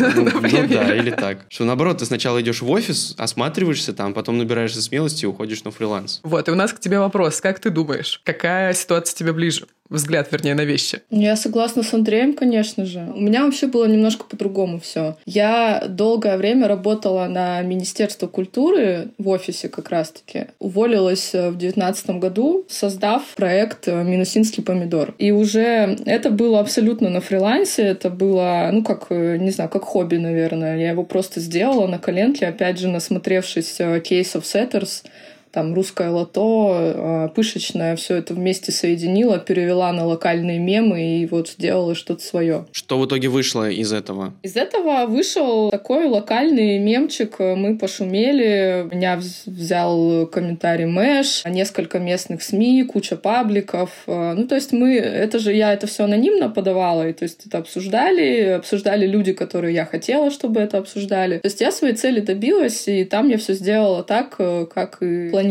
Ну, 0.00 0.28
ну 0.42 0.68
да, 0.68 0.94
или 0.96 1.10
так. 1.10 1.46
Что 1.48 1.64
наоборот, 1.64 1.98
ты 1.98 2.06
сначала 2.06 2.40
идешь 2.40 2.62
в 2.62 2.70
офис, 2.70 3.14
осматриваешься 3.18 3.92
там, 3.92 4.14
потом 4.14 4.38
набираешься 4.38 4.82
смелости 4.82 5.24
и 5.24 5.26
уходишь 5.26 5.64
на 5.64 5.70
фриланс. 5.70 6.20
Вот, 6.22 6.48
и 6.48 6.50
у 6.50 6.54
нас 6.54 6.72
к 6.72 6.80
тебе 6.80 6.98
вопрос. 6.98 7.40
Как 7.40 7.60
ты 7.60 7.70
думаешь, 7.70 8.20
какая 8.24 8.72
ситуация 8.72 9.16
тебе 9.16 9.32
ближе? 9.32 9.66
взгляд, 9.92 10.28
вернее, 10.32 10.54
на 10.54 10.64
вещи. 10.64 11.02
Я 11.10 11.36
согласна 11.36 11.82
с 11.82 11.92
Андреем, 11.94 12.34
конечно 12.34 12.84
же. 12.84 13.06
У 13.14 13.20
меня 13.20 13.44
вообще 13.44 13.66
было 13.66 13.84
немножко 13.84 14.24
по-другому 14.24 14.80
все. 14.80 15.16
Я 15.26 15.84
долгое 15.88 16.36
время 16.36 16.66
работала 16.66 17.26
на 17.26 17.60
Министерство 17.62 18.26
культуры 18.26 19.08
в 19.18 19.28
офисе 19.28 19.68
как 19.68 19.90
раз-таки. 19.90 20.46
Уволилась 20.58 21.32
в 21.32 21.56
девятнадцатом 21.56 22.20
году, 22.20 22.64
создав 22.68 23.22
проект 23.36 23.86
«Минусинский 23.86 24.62
помидор». 24.62 25.14
И 25.18 25.30
уже 25.30 25.98
это 26.06 26.30
было 26.30 26.60
абсолютно 26.60 27.10
на 27.10 27.20
фрилансе, 27.20 27.82
это 27.82 28.10
было, 28.10 28.61
ну, 28.70 28.84
как, 28.84 29.10
не 29.10 29.50
знаю, 29.50 29.70
как 29.70 29.82
хобби, 29.84 30.16
наверное. 30.16 30.78
Я 30.78 30.90
его 30.90 31.02
просто 31.02 31.40
сделала 31.40 31.86
на 31.86 31.98
коленке, 31.98 32.46
опять 32.46 32.78
же, 32.78 32.88
насмотревшись 32.88 33.78
кейсов 34.04 34.44
Setters, 34.44 35.04
там 35.52 35.74
русское 35.74 36.08
лото, 36.08 36.70
а, 36.74 37.28
пышечное, 37.28 37.94
все 37.96 38.16
это 38.16 38.34
вместе 38.34 38.72
соединила, 38.72 39.38
перевела 39.38 39.92
на 39.92 40.06
локальные 40.06 40.58
мемы 40.58 41.20
и 41.20 41.26
вот 41.26 41.48
сделала 41.48 41.94
что-то 41.94 42.22
свое. 42.22 42.66
Что 42.72 42.98
в 42.98 43.06
итоге 43.06 43.28
вышло 43.28 43.70
из 43.70 43.92
этого? 43.92 44.32
Из 44.42 44.56
этого 44.56 45.06
вышел 45.06 45.70
такой 45.70 46.06
локальный 46.06 46.78
мемчик. 46.78 47.38
Мы 47.38 47.76
пошумели. 47.76 48.88
Меня 48.90 49.20
взял 49.46 50.26
комментарий 50.26 50.86
Мэш, 50.86 51.44
несколько 51.44 51.98
местных 51.98 52.42
СМИ, 52.42 52.84
куча 52.84 53.16
пабликов. 53.16 53.90
А, 54.06 54.34
ну, 54.34 54.46
то 54.46 54.54
есть 54.54 54.72
мы, 54.72 54.96
это 54.96 55.38
же 55.38 55.52
я 55.52 55.74
это 55.74 55.86
все 55.86 56.04
анонимно 56.04 56.48
подавала, 56.48 57.08
и 57.08 57.12
то 57.12 57.24
есть 57.24 57.46
это 57.46 57.58
обсуждали, 57.58 58.56
обсуждали 58.56 59.06
люди, 59.06 59.32
которые 59.32 59.74
я 59.74 59.84
хотела, 59.84 60.30
чтобы 60.30 60.60
это 60.60 60.78
обсуждали. 60.78 61.38
То 61.38 61.46
есть 61.46 61.60
я 61.60 61.70
своей 61.72 61.94
цели 61.94 62.20
добилась, 62.20 62.88
и 62.88 63.04
там 63.04 63.28
я 63.28 63.36
все 63.36 63.52
сделала 63.52 64.02
так, 64.02 64.36
э, 64.38 64.66
как 64.72 65.02
и 65.02 65.28
планировала. 65.30 65.41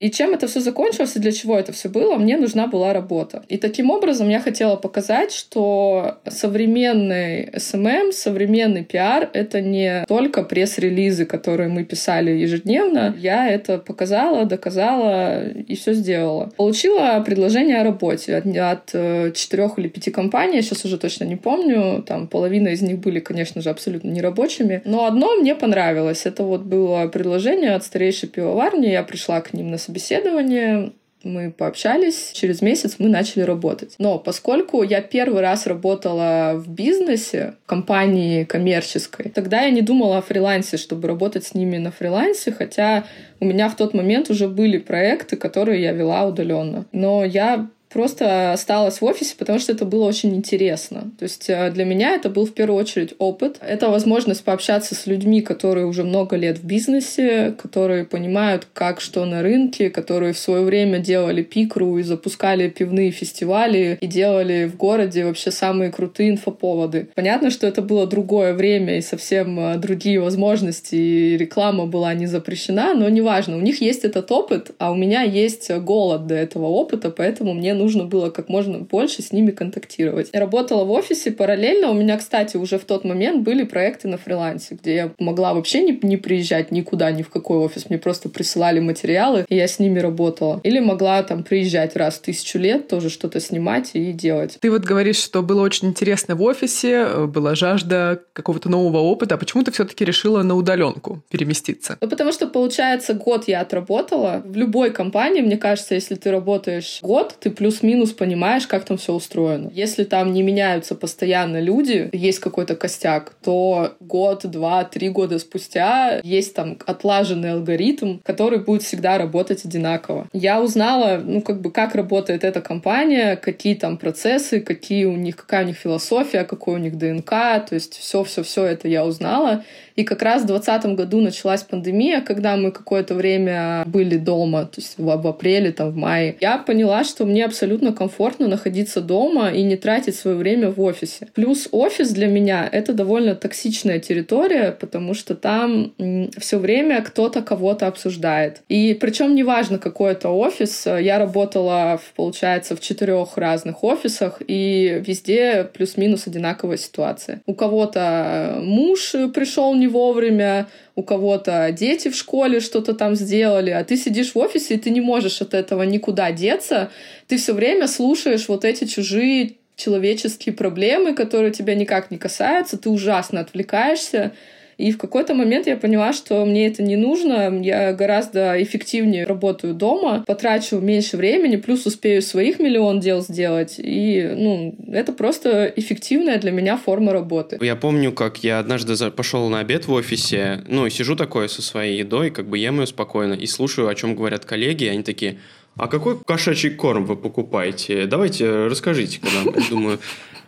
И 0.00 0.10
чем 0.10 0.34
это 0.34 0.46
все 0.46 0.60
закончилось 0.60 1.16
и 1.16 1.20
для 1.20 1.32
чего 1.32 1.58
это 1.58 1.72
все 1.72 1.88
было, 1.88 2.16
мне 2.16 2.36
нужна 2.36 2.66
была 2.66 2.92
работа. 2.92 3.42
И 3.48 3.56
таким 3.56 3.90
образом 3.90 4.28
я 4.28 4.40
хотела 4.40 4.76
показать, 4.76 5.32
что 5.32 6.18
современный 6.26 7.46
SMM, 7.50 8.12
современный 8.12 8.84
пиар— 8.84 9.30
это 9.32 9.60
не 9.60 10.04
только 10.08 10.42
пресс-релизы, 10.42 11.24
которые 11.24 11.68
мы 11.68 11.84
писали 11.84 12.30
ежедневно. 12.30 13.14
Я 13.18 13.48
это 13.48 13.78
показала, 13.78 14.44
доказала 14.44 15.48
и 15.48 15.74
все 15.76 15.92
сделала. 15.92 16.50
Получила 16.56 17.22
предложение 17.24 17.80
о 17.80 17.84
работе 17.84 18.36
от, 18.36 18.46
от 18.46 18.90
э, 18.92 19.32
четырех 19.32 19.78
или 19.78 19.88
пяти 19.88 20.10
компаний, 20.10 20.62
сейчас 20.62 20.84
уже 20.84 20.98
точно 20.98 21.24
не 21.24 21.36
помню, 21.36 22.02
там 22.02 22.26
половина 22.26 22.68
из 22.68 22.82
них 22.82 22.98
были, 22.98 23.20
конечно 23.20 23.60
же, 23.60 23.70
абсолютно 23.70 24.08
нерабочими, 24.08 24.82
но 24.84 25.06
одно 25.06 25.36
мне 25.36 25.54
понравилось. 25.54 26.26
Это 26.26 26.42
вот 26.42 26.62
было 26.62 27.06
предложение 27.08 27.74
от 27.74 27.84
старейшей 27.84 28.28
пивоварни, 28.28 28.86
я 28.86 29.02
пришла 29.02 29.29
пришла 29.30 29.40
к 29.40 29.54
ним 29.54 29.70
на 29.70 29.78
собеседование, 29.78 30.92
мы 31.22 31.50
пообщались, 31.50 32.32
через 32.32 32.62
месяц 32.62 32.96
мы 32.98 33.08
начали 33.08 33.42
работать. 33.42 33.94
Но 33.98 34.18
поскольку 34.18 34.82
я 34.82 35.02
первый 35.02 35.40
раз 35.42 35.66
работала 35.66 36.54
в 36.54 36.68
бизнесе, 36.68 37.54
в 37.64 37.68
компании 37.68 38.44
коммерческой, 38.44 39.30
тогда 39.30 39.62
я 39.62 39.70
не 39.70 39.82
думала 39.82 40.18
о 40.18 40.22
фрилансе, 40.22 40.78
чтобы 40.78 41.08
работать 41.08 41.44
с 41.44 41.54
ними 41.54 41.78
на 41.78 41.90
фрилансе, 41.90 42.52
хотя 42.52 43.04
у 43.38 43.44
меня 43.44 43.68
в 43.68 43.76
тот 43.76 43.94
момент 43.94 44.30
уже 44.30 44.48
были 44.48 44.78
проекты, 44.78 45.36
которые 45.36 45.82
я 45.82 45.92
вела 45.92 46.26
удаленно. 46.26 46.86
Но 46.92 47.24
я 47.24 47.68
просто 47.92 48.52
осталась 48.52 49.00
в 49.00 49.04
офисе, 49.04 49.34
потому 49.36 49.58
что 49.58 49.72
это 49.72 49.84
было 49.84 50.04
очень 50.04 50.34
интересно. 50.34 51.10
То 51.18 51.24
есть 51.24 51.48
э, 51.48 51.70
для 51.70 51.84
меня 51.84 52.14
это 52.14 52.30
был 52.30 52.46
в 52.46 52.54
первую 52.54 52.78
очередь 52.78 53.14
опыт. 53.18 53.58
Это 53.60 53.90
возможность 53.90 54.44
пообщаться 54.44 54.94
с 54.94 55.06
людьми, 55.06 55.42
которые 55.42 55.86
уже 55.86 56.04
много 56.04 56.36
лет 56.36 56.58
в 56.58 56.64
бизнесе, 56.64 57.54
которые 57.58 58.04
понимают, 58.04 58.66
как 58.72 59.00
что 59.00 59.24
на 59.24 59.42
рынке, 59.42 59.90
которые 59.90 60.32
в 60.32 60.38
свое 60.38 60.62
время 60.62 60.98
делали 60.98 61.42
пикру 61.42 61.98
и 61.98 62.02
запускали 62.02 62.68
пивные 62.68 63.10
фестивали 63.10 63.98
и 64.00 64.06
делали 64.06 64.66
в 64.66 64.76
городе 64.76 65.24
вообще 65.24 65.50
самые 65.50 65.90
крутые 65.90 66.30
инфоповоды. 66.30 67.08
Понятно, 67.14 67.50
что 67.50 67.66
это 67.66 67.82
было 67.82 68.06
другое 68.06 68.54
время 68.54 68.98
и 68.98 69.02
совсем 69.02 69.58
э, 69.58 69.76
другие 69.78 70.20
возможности, 70.20 70.94
и 70.94 71.36
реклама 71.36 71.86
была 71.86 72.14
не 72.14 72.26
запрещена, 72.26 72.94
но 72.94 73.08
неважно, 73.08 73.56
у 73.56 73.60
них 73.60 73.80
есть 73.80 74.04
этот 74.04 74.30
опыт, 74.30 74.70
а 74.78 74.92
у 74.92 74.94
меня 74.94 75.22
есть 75.22 75.70
голод 75.70 76.26
до 76.26 76.34
этого 76.34 76.66
опыта, 76.66 77.10
поэтому 77.10 77.52
мне 77.52 77.74
нужно 77.80 78.04
было 78.04 78.30
как 78.30 78.48
можно 78.48 78.78
больше 78.78 79.22
с 79.22 79.32
ними 79.32 79.50
контактировать. 79.50 80.30
Я 80.32 80.40
работала 80.40 80.84
в 80.84 80.90
офисе 80.90 81.32
параллельно. 81.32 81.90
У 81.90 81.94
меня, 81.94 82.18
кстати, 82.18 82.56
уже 82.56 82.78
в 82.78 82.84
тот 82.84 83.04
момент 83.04 83.42
были 83.42 83.64
проекты 83.64 84.08
на 84.08 84.18
фрилансе, 84.18 84.76
где 84.80 84.94
я 84.94 85.12
могла 85.18 85.54
вообще 85.54 85.82
не, 85.82 85.98
не 86.02 86.16
приезжать 86.16 86.70
никуда, 86.70 87.10
ни 87.10 87.22
в 87.22 87.30
какой 87.30 87.58
офис. 87.58 87.88
Мне 87.88 87.98
просто 87.98 88.28
присылали 88.28 88.80
материалы, 88.80 89.44
и 89.48 89.56
я 89.56 89.66
с 89.66 89.78
ними 89.78 89.98
работала. 89.98 90.60
Или 90.62 90.80
могла 90.80 91.22
там 91.22 91.42
приезжать 91.42 91.96
раз 91.96 92.16
в 92.16 92.22
тысячу 92.22 92.58
лет, 92.58 92.88
тоже 92.88 93.10
что-то 93.10 93.40
снимать 93.40 93.90
и 93.94 94.12
делать. 94.12 94.58
Ты 94.60 94.70
вот 94.70 94.82
говоришь, 94.82 95.18
что 95.18 95.42
было 95.42 95.62
очень 95.62 95.88
интересно 95.88 96.34
в 96.34 96.42
офисе, 96.42 97.26
была 97.26 97.54
жажда 97.54 98.22
какого-то 98.32 98.68
нового 98.68 98.98
опыта. 98.98 99.34
А 99.34 99.38
почему 99.38 99.62
ты 99.64 99.70
все-таки 99.72 100.04
решила 100.04 100.42
на 100.42 100.54
удаленку 100.54 101.22
переместиться? 101.30 101.96
Ну, 102.00 102.08
потому 102.08 102.32
что, 102.32 102.46
получается, 102.46 103.14
год 103.14 103.48
я 103.48 103.60
отработала. 103.60 104.42
В 104.44 104.56
любой 104.56 104.90
компании, 104.90 105.40
мне 105.40 105.56
кажется, 105.56 105.94
если 105.94 106.14
ты 106.14 106.30
работаешь 106.30 106.98
год, 107.02 107.34
ты 107.40 107.50
плюс 107.50 107.69
плюс-минус 107.70 108.12
понимаешь, 108.12 108.66
как 108.66 108.84
там 108.84 108.96
все 108.96 109.12
устроено. 109.12 109.70
Если 109.72 110.02
там 110.02 110.32
не 110.32 110.42
меняются 110.42 110.96
постоянно 110.96 111.60
люди, 111.60 112.10
есть 112.12 112.40
какой-то 112.40 112.74
костяк, 112.74 113.32
то 113.44 113.92
год, 114.00 114.44
два, 114.44 114.82
три 114.84 115.08
года 115.08 115.38
спустя 115.38 116.20
есть 116.24 116.54
там 116.54 116.76
отлаженный 116.84 117.52
алгоритм, 117.52 118.18
который 118.24 118.58
будет 118.58 118.82
всегда 118.82 119.18
работать 119.18 119.64
одинаково. 119.64 120.26
Я 120.32 120.60
узнала, 120.60 121.20
ну, 121.24 121.42
как 121.42 121.60
бы, 121.60 121.70
как 121.70 121.94
работает 121.94 122.42
эта 122.42 122.60
компания, 122.60 123.36
какие 123.36 123.76
там 123.76 123.98
процессы, 123.98 124.60
какие 124.60 125.04
у 125.04 125.16
них, 125.16 125.36
какая 125.36 125.62
у 125.62 125.68
них 125.68 125.76
философия, 125.76 126.42
какой 126.42 126.74
у 126.74 126.78
них 126.78 126.98
ДНК, 126.98 127.30
то 127.30 127.68
есть 127.70 127.98
все-все-все 127.98 128.64
это 128.64 128.88
я 128.88 129.04
узнала. 129.04 129.64
И 130.00 130.04
как 130.04 130.22
раз 130.22 130.44
в 130.44 130.46
2020 130.46 130.96
году 130.96 131.20
началась 131.20 131.62
пандемия, 131.62 132.22
когда 132.22 132.56
мы 132.56 132.70
какое-то 132.70 133.14
время 133.14 133.82
были 133.84 134.16
дома, 134.16 134.62
то 134.64 134.80
есть 134.80 134.94
в, 134.96 135.04
в 135.04 135.26
апреле, 135.26 135.72
там, 135.72 135.90
в 135.90 135.96
мае. 135.96 136.36
Я 136.40 136.56
поняла, 136.56 137.04
что 137.04 137.26
мне 137.26 137.44
абсолютно 137.44 137.92
комфортно 137.92 138.48
находиться 138.48 139.02
дома 139.02 139.50
и 139.50 139.62
не 139.62 139.76
тратить 139.76 140.16
свое 140.16 140.38
время 140.38 140.70
в 140.70 140.80
офисе. 140.80 141.28
Плюс 141.34 141.68
офис 141.70 142.12
для 142.12 142.28
меня— 142.28 142.66
это 142.72 142.94
довольно 142.94 143.34
токсичная 143.34 143.98
территория, 143.98 144.72
потому 144.72 145.12
что 145.12 145.34
там 145.34 145.92
все 146.38 146.56
время 146.56 147.02
кто-то 147.02 147.42
кого-то 147.42 147.86
обсуждает. 147.86 148.62
И 148.70 148.96
причем 148.98 149.34
неважно, 149.34 149.78
какой 149.78 150.12
это 150.12 150.30
офис. 150.30 150.86
Я 150.86 151.18
работала, 151.18 152.00
получается, 152.16 152.74
в 152.74 152.80
четырех 152.80 153.36
разных 153.36 153.84
офисах, 153.84 154.40
и 154.46 155.02
везде 155.06 155.68
плюс-минус 155.74 156.26
одинаковая 156.26 156.78
ситуация. 156.78 157.42
У 157.44 157.52
кого-то 157.52 158.60
муж 158.62 159.14
пришел 159.34 159.74
не 159.74 159.89
вовремя, 159.90 160.68
у 160.94 161.02
кого-то 161.02 161.70
дети 161.72 162.08
в 162.08 162.16
школе 162.16 162.60
что-то 162.60 162.94
там 162.94 163.14
сделали, 163.14 163.70
а 163.70 163.84
ты 163.84 163.96
сидишь 163.96 164.34
в 164.34 164.38
офисе, 164.38 164.74
и 164.74 164.78
ты 164.78 164.90
не 164.90 165.00
можешь 165.00 165.42
от 165.42 165.54
этого 165.54 165.82
никуда 165.82 166.32
деться. 166.32 166.90
Ты 167.26 167.36
все 167.36 167.52
время 167.52 167.86
слушаешь 167.86 168.48
вот 168.48 168.64
эти 168.64 168.86
чужие 168.86 169.56
человеческие 169.76 170.54
проблемы, 170.54 171.14
которые 171.14 171.52
тебя 171.52 171.74
никак 171.74 172.10
не 172.10 172.18
касаются, 172.18 172.78
ты 172.78 172.90
ужасно 172.90 173.40
отвлекаешься, 173.40 174.32
и 174.80 174.92
в 174.92 174.98
какой-то 174.98 175.34
момент 175.34 175.66
я 175.66 175.76
поняла, 175.76 176.14
что 176.14 176.44
мне 176.46 176.66
это 176.66 176.82
не 176.82 176.96
нужно, 176.96 177.60
я 177.62 177.92
гораздо 177.92 178.60
эффективнее 178.62 179.26
работаю 179.26 179.74
дома, 179.74 180.24
потрачу 180.26 180.78
меньше 180.78 181.18
времени, 181.18 181.56
плюс 181.56 181.84
успею 181.84 182.22
своих 182.22 182.58
миллион 182.58 182.98
дел 183.00 183.20
сделать. 183.20 183.74
И, 183.78 184.22
ну, 184.34 184.74
это 184.90 185.12
просто 185.12 185.70
эффективная 185.76 186.38
для 186.38 186.50
меня 186.50 186.78
форма 186.78 187.12
работы. 187.12 187.58
Я 187.60 187.76
помню, 187.76 188.12
как 188.12 188.42
я 188.42 188.58
однажды 188.58 189.10
пошел 189.10 189.48
на 189.50 189.60
обед 189.60 189.86
в 189.86 189.92
офисе, 189.92 190.64
ну, 190.66 190.86
и 190.86 190.90
сижу 190.90 191.14
такой 191.14 191.50
со 191.50 191.60
своей 191.60 191.98
едой, 191.98 192.30
как 192.30 192.48
бы 192.48 192.56
ем 192.56 192.80
ее 192.80 192.86
спокойно, 192.86 193.34
и 193.34 193.46
слушаю, 193.46 193.88
о 193.88 193.94
чем 193.94 194.16
говорят 194.16 194.46
коллеги, 194.46 194.84
и 194.84 194.88
они 194.88 195.02
такие, 195.02 195.38
а 195.76 195.88
какой 195.88 196.18
кошачий 196.18 196.70
корм 196.70 197.04
вы 197.04 197.16
покупаете? 197.16 198.06
Давайте 198.06 198.66
расскажите-ка 198.66 199.28
нам. 199.34 199.54
Я 199.54 199.68
думаю, 199.68 199.98